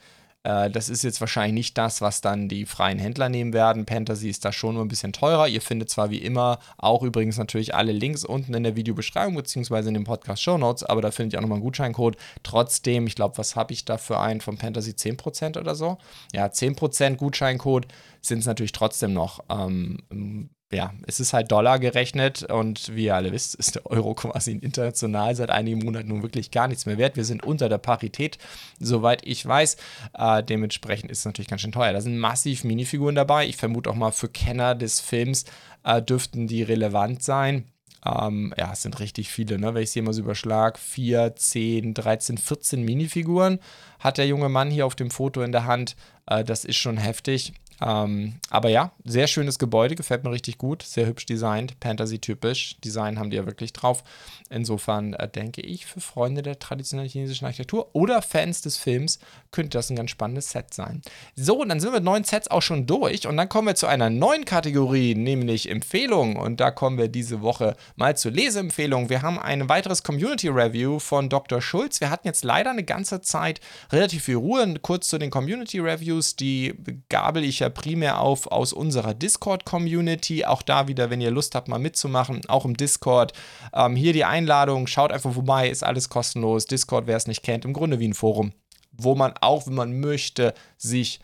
[0.44, 3.86] äh, das ist jetzt wahrscheinlich nicht das, was dann die freien Händler nehmen werden.
[3.88, 5.48] Fantasy ist da schon nur ein bisschen teurer.
[5.48, 9.90] Ihr findet zwar wie immer auch übrigens natürlich alle Links unten in der Videobeschreibung beziehungsweise
[9.90, 12.18] in den Podcast Show Notes, aber da findet ihr auch nochmal einen Gutscheincode.
[12.44, 15.98] Trotzdem, ich glaube, was habe ich da für einen von Fantasy 10% oder so?
[16.34, 17.88] Ja, 10% Gutscheincode
[18.22, 19.40] sind es natürlich trotzdem noch.
[19.50, 24.14] Ähm, ja, es ist halt Dollar gerechnet und wie ihr alle wisst, ist der Euro
[24.16, 27.16] quasi international seit einigen Monaten nun wirklich gar nichts mehr wert.
[27.16, 28.38] Wir sind unter der Parität,
[28.78, 29.78] soweit ich weiß.
[30.14, 31.94] Äh, dementsprechend ist es natürlich ganz schön teuer.
[31.94, 33.48] Da sind massiv Minifiguren dabei.
[33.48, 35.46] Ich vermute auch mal für Kenner des Films
[35.84, 37.66] äh, dürften die relevant sein.
[38.06, 39.74] Ähm, ja, es sind richtig viele, ne?
[39.74, 40.78] wenn ich sie immer so überschlage.
[40.78, 43.60] 4, 10, 13, 14 Minifiguren
[44.00, 45.96] hat der junge Mann hier auf dem Foto in der Hand.
[46.26, 47.54] Äh, das ist schon heftig.
[47.82, 52.78] Ähm, aber ja, sehr schönes Gebäude, gefällt mir richtig gut, sehr hübsch designt, Fantasy-typisch.
[52.84, 54.04] Design haben die ja wirklich drauf.
[54.50, 59.20] Insofern äh, denke ich, für Freunde der traditionellen chinesischen Architektur oder Fans des Films
[59.52, 61.02] könnte das ein ganz spannendes Set sein.
[61.36, 63.88] So, dann sind wir mit neuen Sets auch schon durch und dann kommen wir zu
[63.88, 66.38] einer neuen Kategorie, nämlich Empfehlungen.
[66.38, 69.10] Und da kommen wir diese Woche mal zu Leseempfehlungen.
[69.10, 71.62] Wir haben ein weiteres Community Review von Dr.
[71.62, 72.02] Schulz.
[72.02, 73.60] Wir hatten jetzt leider eine ganze Zeit
[73.92, 74.76] relativ viel Ruhe.
[74.82, 76.74] Kurz zu den Community Reviews, die
[77.10, 80.46] gabel ich ja primär auf aus unserer Discord-Community.
[80.46, 83.34] Auch da wieder, wenn ihr Lust habt, mal mitzumachen, auch im Discord.
[83.74, 86.66] Ähm, hier die Einladung, schaut einfach vorbei, ist alles kostenlos.
[86.66, 88.54] Discord, wer es nicht kennt, im Grunde wie ein Forum,
[88.92, 91.20] wo man auch, wenn man möchte, sich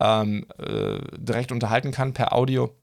[0.00, 2.74] ähm, äh, direkt unterhalten kann per Audio.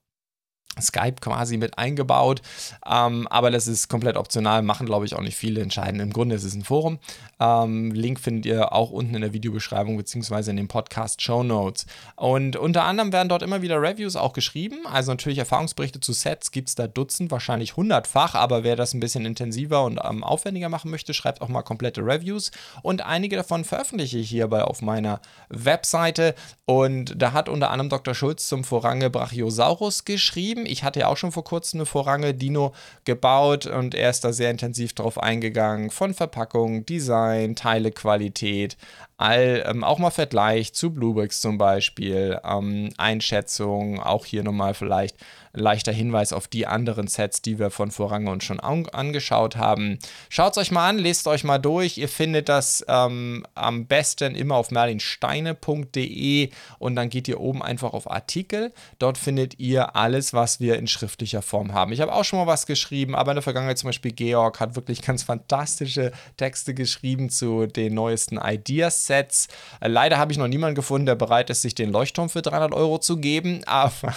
[0.81, 2.41] Skype quasi mit eingebaut,
[2.89, 5.99] ähm, aber das ist komplett optional, machen glaube ich auch nicht viele entscheiden.
[5.99, 6.99] Im Grunde ist es ein Forum.
[7.39, 11.85] Ähm, Link findet ihr auch unten in der Videobeschreibung beziehungsweise in den Podcast Show Notes.
[12.15, 16.51] Und unter anderem werden dort immer wieder Reviews auch geschrieben, also natürlich Erfahrungsberichte zu Sets
[16.51, 20.69] gibt es da Dutzend, wahrscheinlich hundertfach, aber wer das ein bisschen intensiver und ähm, aufwendiger
[20.69, 25.19] machen möchte, schreibt auch mal komplette Reviews und einige davon veröffentliche ich hierbei auf meiner
[25.49, 26.35] Webseite
[26.65, 28.13] und da hat unter anderem Dr.
[28.13, 32.73] Schulz zum Vorrange Brachiosaurus geschrieben ich hatte ja auch schon vor kurzem eine Vorrange Dino
[33.03, 35.89] gebaut und er ist da sehr intensiv drauf eingegangen.
[35.89, 38.77] Von Verpackung, Design, Teilequalität,
[39.17, 45.17] all, ähm, auch mal Vergleich zu Bluebricks zum Beispiel, ähm, Einschätzung, auch hier nochmal vielleicht
[45.53, 49.99] leichter Hinweis auf die anderen Sets, die wir von Vorrange uns schon an angeschaut haben.
[50.27, 51.97] Schaut es euch mal an, lest euch mal durch.
[51.97, 57.93] Ihr findet das ähm, am besten immer auf merlinsteine.de und dann geht ihr oben einfach
[57.93, 58.73] auf Artikel.
[58.99, 61.93] Dort findet ihr alles, was wir in schriftlicher Form haben.
[61.93, 64.75] Ich habe auch schon mal was geschrieben, aber in der Vergangenheit zum Beispiel Georg hat
[64.75, 69.04] wirklich ganz fantastische Texte geschrieben zu den neuesten Ideas-Sets.
[69.09, 72.73] Äh, leider habe ich noch niemanden gefunden, der bereit ist, sich den Leuchtturm für 300
[72.73, 74.13] Euro zu geben, aber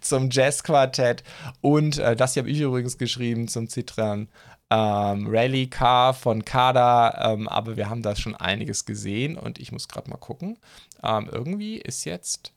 [0.00, 1.22] zum Jazz Quartett
[1.60, 4.28] und äh, das hier habe ich übrigens geschrieben zum Citran
[4.70, 9.72] ähm, Rally Car von Kada, ähm, aber wir haben da schon einiges gesehen und ich
[9.72, 10.58] muss gerade mal gucken.
[11.02, 12.53] Ähm, irgendwie ist jetzt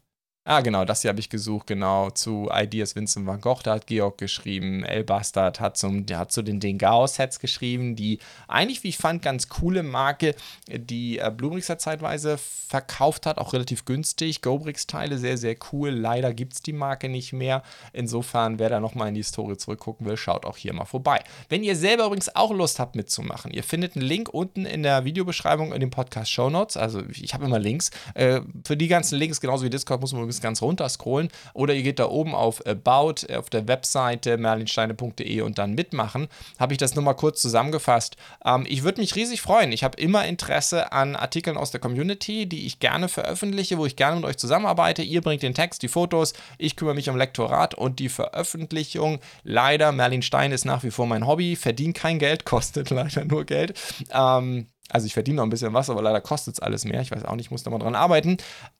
[0.50, 3.88] Ah, genau, das hier habe ich gesucht, genau, zu Ideas Vincent van Gogh, da hat
[3.88, 8.98] Georg geschrieben, El Bastard hat, zum, hat zu den Dengao-Sets geschrieben, die eigentlich, wie ich
[8.98, 10.36] fand, ganz coole Marke,
[10.70, 16.54] die äh, Bluebricks zeitweise verkauft hat, auch relativ günstig, GoBricks-Teile, sehr, sehr cool, leider gibt
[16.54, 20.46] es die Marke nicht mehr, insofern, wer da nochmal in die Historie zurückgucken will, schaut
[20.46, 21.26] auch hier mal vorbei.
[21.50, 25.04] Wenn ihr selber übrigens auch Lust habt mitzumachen, ihr findet einen Link unten in der
[25.04, 29.42] Videobeschreibung in den Podcast-Show Notes, also ich habe immer Links, äh, für die ganzen Links,
[29.42, 31.30] genauso wie Discord, muss man übrigens ganz runter scrollen.
[31.54, 36.28] Oder ihr geht da oben auf About äh, auf der Webseite merlinsteine.de und dann mitmachen.
[36.60, 38.18] Habe ich das nur mal kurz zusammengefasst.
[38.46, 39.72] Ähm, ich würde mich riesig freuen.
[39.72, 43.96] Ich habe immer Interesse an Artikeln aus der Community, die ich gerne veröffentliche, wo ich
[43.96, 45.02] gerne mit euch zusammenarbeite.
[45.02, 49.20] Ihr bringt den Text, die Fotos, ich kümmere mich um Lektorat und die Veröffentlichung.
[49.44, 53.46] Leider, Merlin Stein ist nach wie vor mein Hobby, verdient kein Geld, kostet leider nur
[53.46, 53.80] Geld.
[54.12, 57.02] Ähm, also ich verdiene noch ein bisschen was, aber leider kostet es alles mehr.
[57.02, 58.38] Ich weiß auch nicht, ich muss da mal dran arbeiten.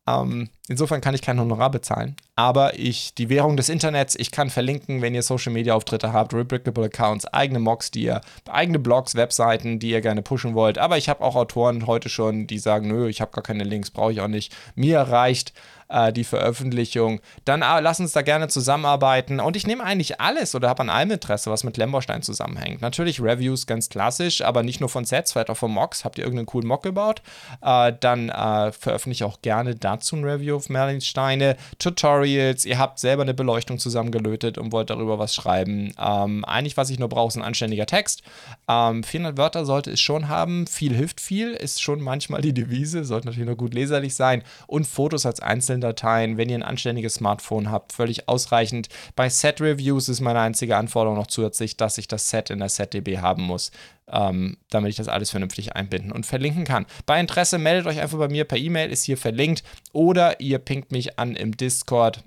[0.08, 2.16] Ähm, insofern kann ich kein Honorar bezahlen.
[2.36, 6.34] Aber ich, die Währung des Internets, ich kann verlinken, wenn ihr Social Media Auftritte habt,
[6.34, 10.78] replicable Accounts, eigene Mocks, die ihr, eigene Blogs, Webseiten, die ihr gerne pushen wollt.
[10.78, 13.92] Aber ich habe auch Autoren heute schon, die sagen, nö, ich habe gar keine Links,
[13.92, 14.56] brauche ich auch nicht.
[14.76, 15.54] Mir reicht
[15.90, 17.20] äh, die Veröffentlichung.
[17.44, 19.40] Dann äh, lass uns da gerne zusammenarbeiten.
[19.40, 22.82] Und ich nehme eigentlich alles oder habe an allem Interesse, was mit Lemborstein zusammenhängt.
[22.82, 26.06] Natürlich Reviews ganz klassisch, aber nicht nur von Sets, vielleicht auch von Mocks.
[26.06, 27.22] Habt ihr irgendeinen coolen Mock gebaut?
[27.62, 31.58] Äh, dann äh, veröffentliche ich auch gerne dazu ein Review auf Merlinsteine.
[31.80, 35.94] Tutorials, ihr habt selber eine Beleuchtung zusammengelötet und wollt darüber was schreiben.
[36.00, 38.22] Ähm, eigentlich, was ich nur brauche, ist ein anständiger Text.
[38.68, 40.68] Ähm, 400 Wörter sollte es schon haben.
[40.68, 44.44] Viel hilft viel, ist schon manchmal die Devise, sollte natürlich nur gut leserlich sein.
[44.68, 48.90] Und Fotos als einzelne Dateien, wenn ihr ein anständiges Smartphone habt, völlig ausreichend.
[49.16, 52.70] Bei Set Reviews ist meine einzige Anforderung noch zusätzlich, dass ich das Set in der
[52.70, 53.72] SetDB haben muss.
[54.10, 56.86] Ähm, damit ich das alles vernünftig einbinden und verlinken kann.
[57.06, 60.94] Bei Interesse meldet euch einfach bei mir per E-Mail, ist hier verlinkt, oder ihr pinkt
[60.94, 62.24] mich an im Discord.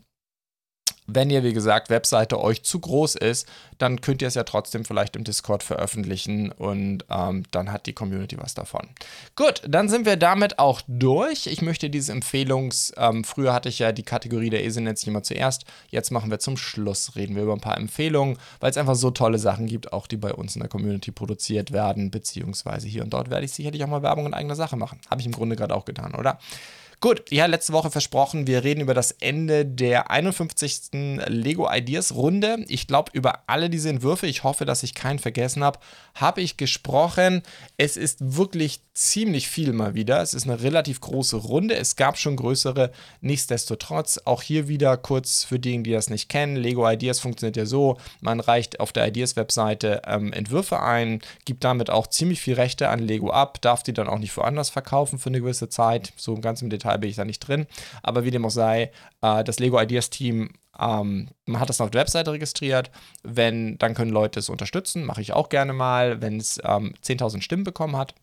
[1.15, 4.85] Wenn ihr, wie gesagt, Webseite euch zu groß ist, dann könnt ihr es ja trotzdem
[4.85, 8.89] vielleicht im Discord veröffentlichen und ähm, dann hat die Community was davon.
[9.37, 11.47] Gut, dann sind wir damit auch durch.
[11.47, 15.09] Ich möchte diese Empfehlungs-, ähm, früher hatte ich ja die Kategorie der Esel nennt sich
[15.09, 18.77] immer zuerst, jetzt machen wir zum Schluss, reden wir über ein paar Empfehlungen, weil es
[18.77, 22.87] einfach so tolle Sachen gibt, auch die bei uns in der Community produziert werden, beziehungsweise
[22.87, 25.01] hier und dort werde ich sicherlich auch mal Werbung in eigener Sache machen.
[25.11, 26.39] Habe ich im Grunde gerade auch getan, oder?
[27.03, 30.91] Gut, ja, letzte Woche versprochen, wir reden über das Ende der 51.
[31.29, 32.63] Lego Ideas Runde.
[32.69, 35.79] Ich glaube, über alle diese Entwürfe, ich hoffe, dass ich keinen vergessen habe,
[36.15, 37.43] habe ich gesprochen.
[37.79, 40.21] Es ist wirklich ziemlich viel mal wieder.
[40.21, 41.75] Es ist eine relativ große Runde.
[41.75, 42.93] Es gab schon größere.
[43.23, 46.57] Nichtsdestotrotz, auch hier wieder kurz für diejenigen, die das nicht kennen.
[46.57, 51.89] Lego Ideas funktioniert ja so: Man reicht auf der Ideas-Webseite ähm, Entwürfe ein, gibt damit
[51.89, 55.31] auch ziemlich viel Rechte an Lego ab, darf die dann auch nicht woanders verkaufen für
[55.31, 56.13] eine gewisse Zeit.
[56.17, 57.67] So ganz im Detail bin ich da nicht drin.
[58.03, 58.91] Aber wie dem auch sei,
[59.23, 62.91] äh, das Lego Ideas Team ähm, man hat das auf der Webseite registriert.
[63.23, 65.05] Wenn, dann können Leute es unterstützen.
[65.05, 68.15] Mache ich auch gerne mal, wenn es ähm, 10.000 Stimmen bekommen hat.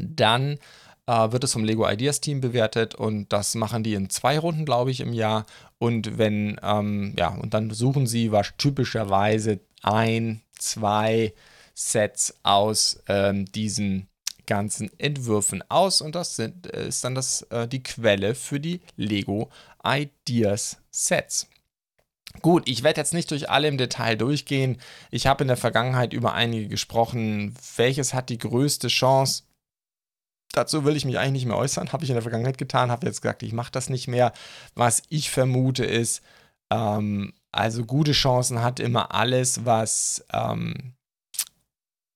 [0.00, 0.58] Dann
[1.06, 4.64] äh, wird es vom Lego Ideas Team bewertet und das machen die in zwei Runden,
[4.64, 5.46] glaube ich, im Jahr.
[5.78, 11.34] Und wenn, ähm, ja, und dann suchen sie was typischerweise ein, zwei
[11.74, 14.08] Sets aus ähm, diesen
[14.46, 18.80] ganzen Entwürfen aus und das sind, äh, ist dann das, äh, die Quelle für die
[18.96, 19.50] Lego
[19.84, 21.48] Ideas Sets.
[22.42, 24.78] Gut, ich werde jetzt nicht durch alle im Detail durchgehen.
[25.10, 27.54] Ich habe in der Vergangenheit über einige gesprochen.
[27.76, 29.44] Welches hat die größte Chance?
[30.52, 31.92] Dazu will ich mich eigentlich nicht mehr äußern.
[31.92, 34.32] Habe ich in der Vergangenheit getan, habe jetzt gesagt, ich mache das nicht mehr.
[34.74, 36.22] Was ich vermute ist,
[36.70, 40.95] ähm, also gute Chancen hat immer alles, was ähm,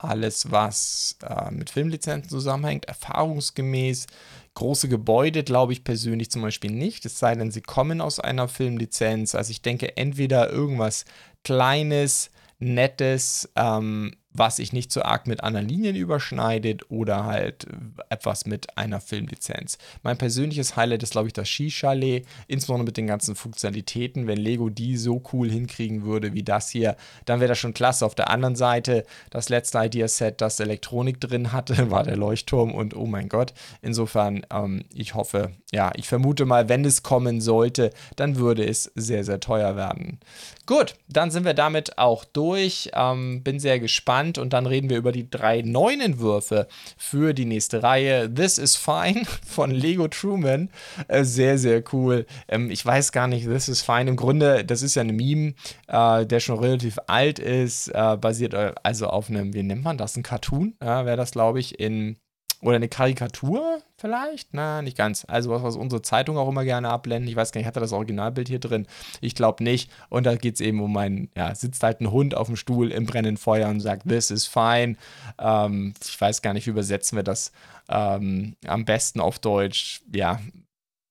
[0.02, 4.06] alles, was äh, mit Filmlizenzen zusammenhängt, erfahrungsgemäß.
[4.54, 8.48] Große Gebäude glaube ich persönlich zum Beispiel nicht, es sei denn, sie kommen aus einer
[8.48, 9.34] Filmlizenz.
[9.34, 11.04] Also ich denke entweder irgendwas
[11.44, 17.66] Kleines, Nettes, ähm, was sich nicht so arg mit anderen Linien überschneidet oder halt
[18.10, 19.76] etwas mit einer Filmlizenz.
[20.02, 24.28] Mein persönliches Highlight ist, glaube ich, das Skichalet, insbesondere mit den ganzen Funktionalitäten.
[24.28, 28.06] Wenn Lego die so cool hinkriegen würde wie das hier, dann wäre das schon klasse.
[28.06, 32.94] Auf der anderen Seite, das letzte Idea-Set, das Elektronik drin hatte, war der Leuchtturm und
[32.94, 33.52] oh mein Gott.
[33.82, 38.92] Insofern, ähm, ich hoffe, ja, ich vermute mal, wenn es kommen sollte, dann würde es
[38.94, 40.20] sehr, sehr teuer werden.
[40.66, 42.90] Gut, dann sind wir damit auch durch.
[42.94, 47.44] Ähm, bin sehr gespannt und dann reden wir über die drei neuen Entwürfe für die
[47.44, 48.32] nächste Reihe.
[48.32, 50.70] This is Fine von Lego Truman.
[51.08, 52.26] Äh, sehr, sehr cool.
[52.48, 54.10] Ähm, ich weiß gar nicht, This is Fine.
[54.10, 55.54] Im Grunde, das ist ja ein Meme,
[55.88, 60.16] äh, der schon relativ alt ist, äh, basiert also auf einem, wie nennt man das,
[60.16, 62.16] ein Cartoon, wäre das, glaube ich, in
[62.62, 64.52] oder eine Karikatur vielleicht?
[64.52, 65.24] Na, nicht ganz.
[65.28, 67.28] Also was, was unsere Zeitung auch immer gerne abblenden.
[67.28, 68.86] Ich weiß gar nicht, hat er das Originalbild hier drin?
[69.20, 69.90] Ich glaube nicht.
[70.08, 72.92] Und da geht es eben um einen, ja, sitzt halt ein Hund auf dem Stuhl
[72.92, 74.96] im brennenden Feuer und sagt, this is fine.
[75.38, 77.52] Ähm, ich weiß gar nicht, wie übersetzen wir das
[77.88, 80.02] ähm, am besten auf Deutsch.
[80.12, 80.38] Ja,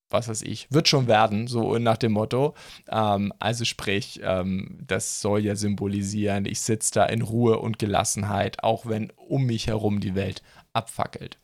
[0.10, 2.56] was weiß ich, wird schon werden, so nach dem Motto.
[2.90, 8.64] Ähm, also sprich, ähm, das soll ja symbolisieren, ich sitze da in Ruhe und Gelassenheit,
[8.64, 10.42] auch wenn um mich herum die Welt
[10.74, 11.38] abfackelt.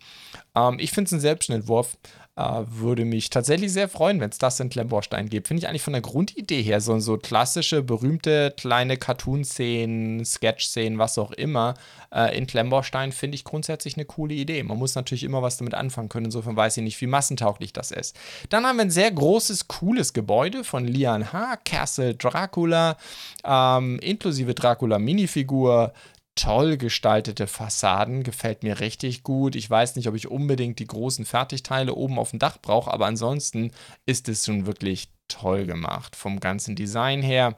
[0.55, 1.97] Ähm, ich finde es ein Selbstentwurf.
[2.37, 5.47] Äh, würde mich tatsächlich sehr freuen, wenn es das in Klemmbaustein gibt.
[5.47, 11.17] Finde ich eigentlich von der Grundidee her so, so klassische, berühmte kleine Cartoon-Szenen, Sketch-Szenen, was
[11.17, 11.75] auch immer.
[12.13, 14.61] Äh, in Klemmbaustein finde ich grundsätzlich eine coole Idee.
[14.63, 16.25] Man muss natürlich immer was damit anfangen können.
[16.25, 18.17] Insofern weiß ich nicht, wie massentauglich das ist.
[18.49, 21.55] Dann haben wir ein sehr großes, cooles Gebäude von Lian H.
[21.63, 22.97] Castle Dracula,
[23.45, 25.93] ähm, inklusive Dracula-Minifigur
[26.35, 29.55] toll gestaltete Fassaden, gefällt mir richtig gut.
[29.55, 33.05] Ich weiß nicht, ob ich unbedingt die großen Fertigteile oben auf dem Dach brauche, aber
[33.05, 33.71] ansonsten
[34.05, 36.15] ist es schon wirklich toll gemacht.
[36.15, 37.57] Vom ganzen Design her.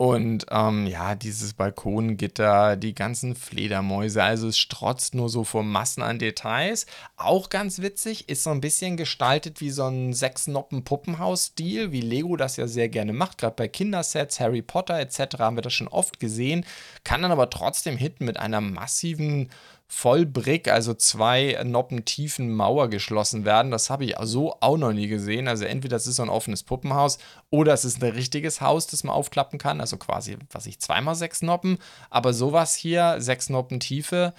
[0.00, 6.02] Und ähm, ja, dieses Balkongitter, die ganzen Fledermäuse, also es strotzt nur so vor Massen
[6.02, 6.86] an Details.
[7.18, 12.56] Auch ganz witzig, ist so ein bisschen gestaltet wie so ein Sechs-Noppen-Puppenhaus-Stil, wie Lego das
[12.56, 13.36] ja sehr gerne macht.
[13.36, 15.38] Gerade bei Kindersets, Harry Potter etc.
[15.38, 16.64] haben wir das schon oft gesehen.
[17.04, 19.50] Kann dann aber trotzdem hitten mit einer massiven
[19.92, 23.72] Vollbrick, also zwei Noppen tiefen Mauer geschlossen werden.
[23.72, 25.48] Das habe ich so auch noch nie gesehen.
[25.48, 27.18] Also entweder es ist so ein offenes Puppenhaus
[27.50, 29.80] oder es ist ein richtiges Haus, das man aufklappen kann.
[29.80, 31.76] Also quasi, was ich, zweimal sechs Noppen.
[32.08, 34.32] Aber sowas hier, sechs Noppen Tiefe,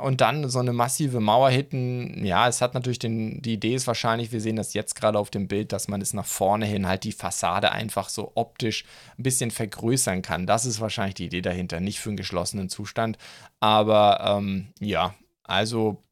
[0.00, 3.86] und dann so eine massive Mauer hinten, ja, es hat natürlich den, die Idee ist
[3.86, 6.86] wahrscheinlich, wir sehen das jetzt gerade auf dem Bild, dass man es nach vorne hin
[6.86, 8.84] halt die Fassade einfach so optisch
[9.18, 10.46] ein bisschen vergrößern kann.
[10.46, 13.18] Das ist wahrscheinlich die Idee dahinter, nicht für einen geschlossenen Zustand.
[13.60, 16.02] Aber ähm, ja, also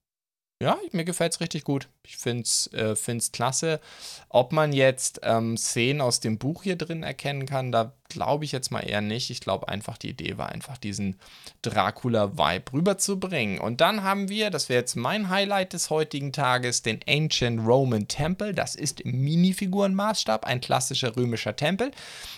[0.63, 1.89] ja, mir gefällt es richtig gut.
[2.07, 3.81] Ich finde es äh, klasse.
[4.29, 8.53] Ob man jetzt ähm, Szenen aus dem Buch hier drin erkennen kann, da glaube ich
[8.53, 9.31] jetzt mal eher nicht.
[9.31, 11.17] Ich glaube einfach, die Idee war einfach, diesen
[11.63, 13.59] Dracula-Vibe rüberzubringen.
[13.59, 18.09] Und dann haben wir, das wäre jetzt mein Highlight des heutigen Tages, den Ancient Roman
[18.09, 18.55] Temple.
[18.55, 21.91] Das ist im Minifigurenmaßstab ein klassischer römischer Tempel.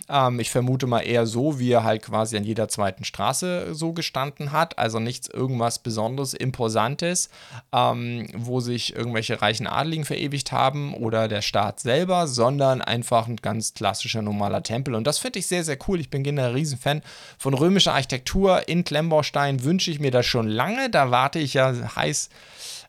[0.09, 3.93] Ähm, ich vermute mal eher so, wie er halt quasi an jeder zweiten Straße so
[3.93, 4.79] gestanden hat.
[4.79, 7.29] Also nichts irgendwas Besonderes, Imposantes,
[7.73, 13.37] ähm, wo sich irgendwelche reichen Adligen verewigt haben oder der Staat selber, sondern einfach ein
[13.37, 14.95] ganz klassischer normaler Tempel.
[14.95, 16.01] Und das finde ich sehr, sehr cool.
[16.01, 17.03] Ich bin generell ein Riesenfan
[17.39, 18.69] von römischer Architektur.
[18.69, 20.91] In Klemmbaustein wünsche ich mir das schon lange.
[20.91, 22.29] Da warte ich ja heiß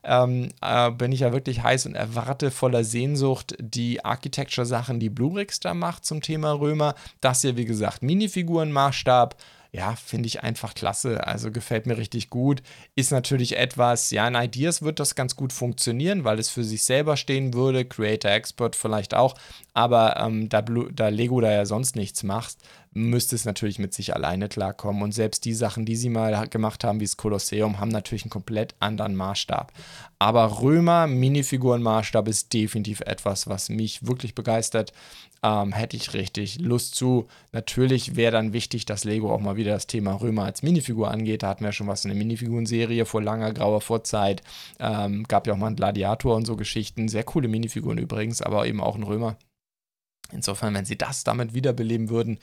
[0.03, 5.59] ähm, äh, bin ich ja wirklich heiß und erwarte voller Sehnsucht die Architecture-Sachen, die Blurix
[5.59, 6.95] da macht zum Thema Römer.
[7.21, 9.35] Das hier, wie gesagt, Minifigurenmaßstab
[9.71, 11.25] ja, finde ich einfach klasse.
[11.27, 12.63] Also gefällt mir richtig gut.
[12.95, 16.83] Ist natürlich etwas, ja, in Ideas wird das ganz gut funktionieren, weil es für sich
[16.83, 17.85] selber stehen würde.
[17.85, 19.35] Creator Expert vielleicht auch.
[19.73, 22.57] Aber ähm, da, da Lego da ja sonst nichts macht,
[22.91, 25.03] müsste es natürlich mit sich alleine klarkommen.
[25.03, 28.31] Und selbst die Sachen, die sie mal gemacht haben, wie das Kolosseum, haben natürlich einen
[28.31, 29.71] komplett anderen Maßstab.
[30.17, 34.93] Aber Römer Minifiguren-Maßstab ist definitiv etwas, was mich wirklich begeistert.
[35.41, 37.27] Ähm, hätte ich richtig Lust zu.
[37.53, 41.43] Natürlich wäre dann wichtig, dass Lego auch mal wieder das Thema Römer als Minifigur angeht.
[41.43, 44.43] Da hatten wir schon was in der Minifiguren-Serie vor langer, grauer Vorzeit.
[44.79, 47.07] Ähm, gab ja auch mal einen Gladiator und so Geschichten.
[47.07, 49.37] Sehr coole Minifiguren übrigens, aber eben auch ein Römer.
[50.31, 52.39] Insofern, wenn sie das damit wiederbeleben würden,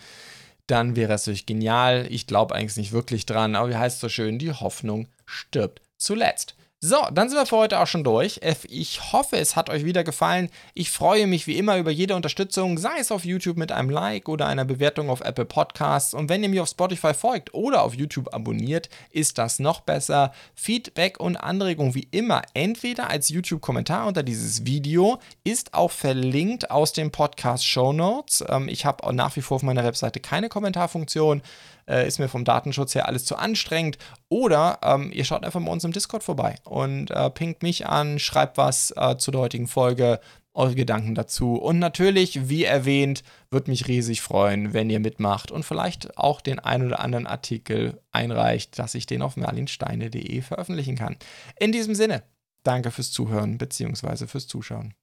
[0.66, 2.06] dann wäre es natürlich genial.
[2.10, 5.82] Ich glaube eigentlich nicht wirklich dran, aber wie heißt es so schön, die Hoffnung stirbt
[5.96, 6.55] zuletzt.
[6.82, 8.38] So, dann sind wir für heute auch schon durch.
[8.68, 10.50] Ich hoffe, es hat euch wieder gefallen.
[10.74, 14.28] Ich freue mich wie immer über jede Unterstützung, sei es auf YouTube mit einem Like
[14.28, 16.12] oder einer Bewertung auf Apple Podcasts.
[16.12, 20.32] Und wenn ihr mir auf Spotify folgt oder auf YouTube abonniert, ist das noch besser.
[20.54, 26.92] Feedback und Anregungen wie immer entweder als YouTube-Kommentar unter dieses Video, ist auch verlinkt aus
[26.92, 28.44] den Podcast-Show Notes.
[28.46, 31.40] Ähm, ich habe nach wie vor auf meiner Webseite keine Kommentarfunktion
[31.88, 33.98] äh, ist mir vom Datenschutz her alles zu anstrengend.
[34.28, 38.18] Oder ähm, ihr schaut einfach bei uns im Discord vorbei und äh, pinkt mich an,
[38.18, 40.20] schreibt was äh, zu heutigen Folge,
[40.56, 41.54] eure Gedanken dazu.
[41.56, 46.58] Und natürlich, wie erwähnt, würde mich riesig freuen, wenn ihr mitmacht und vielleicht auch den
[46.58, 51.16] ein oder anderen Artikel einreicht, dass ich den auf merlinsteine.de veröffentlichen kann.
[51.58, 52.22] In diesem Sinne,
[52.62, 54.26] danke fürs Zuhören bzw.
[54.26, 54.94] fürs Zuschauen.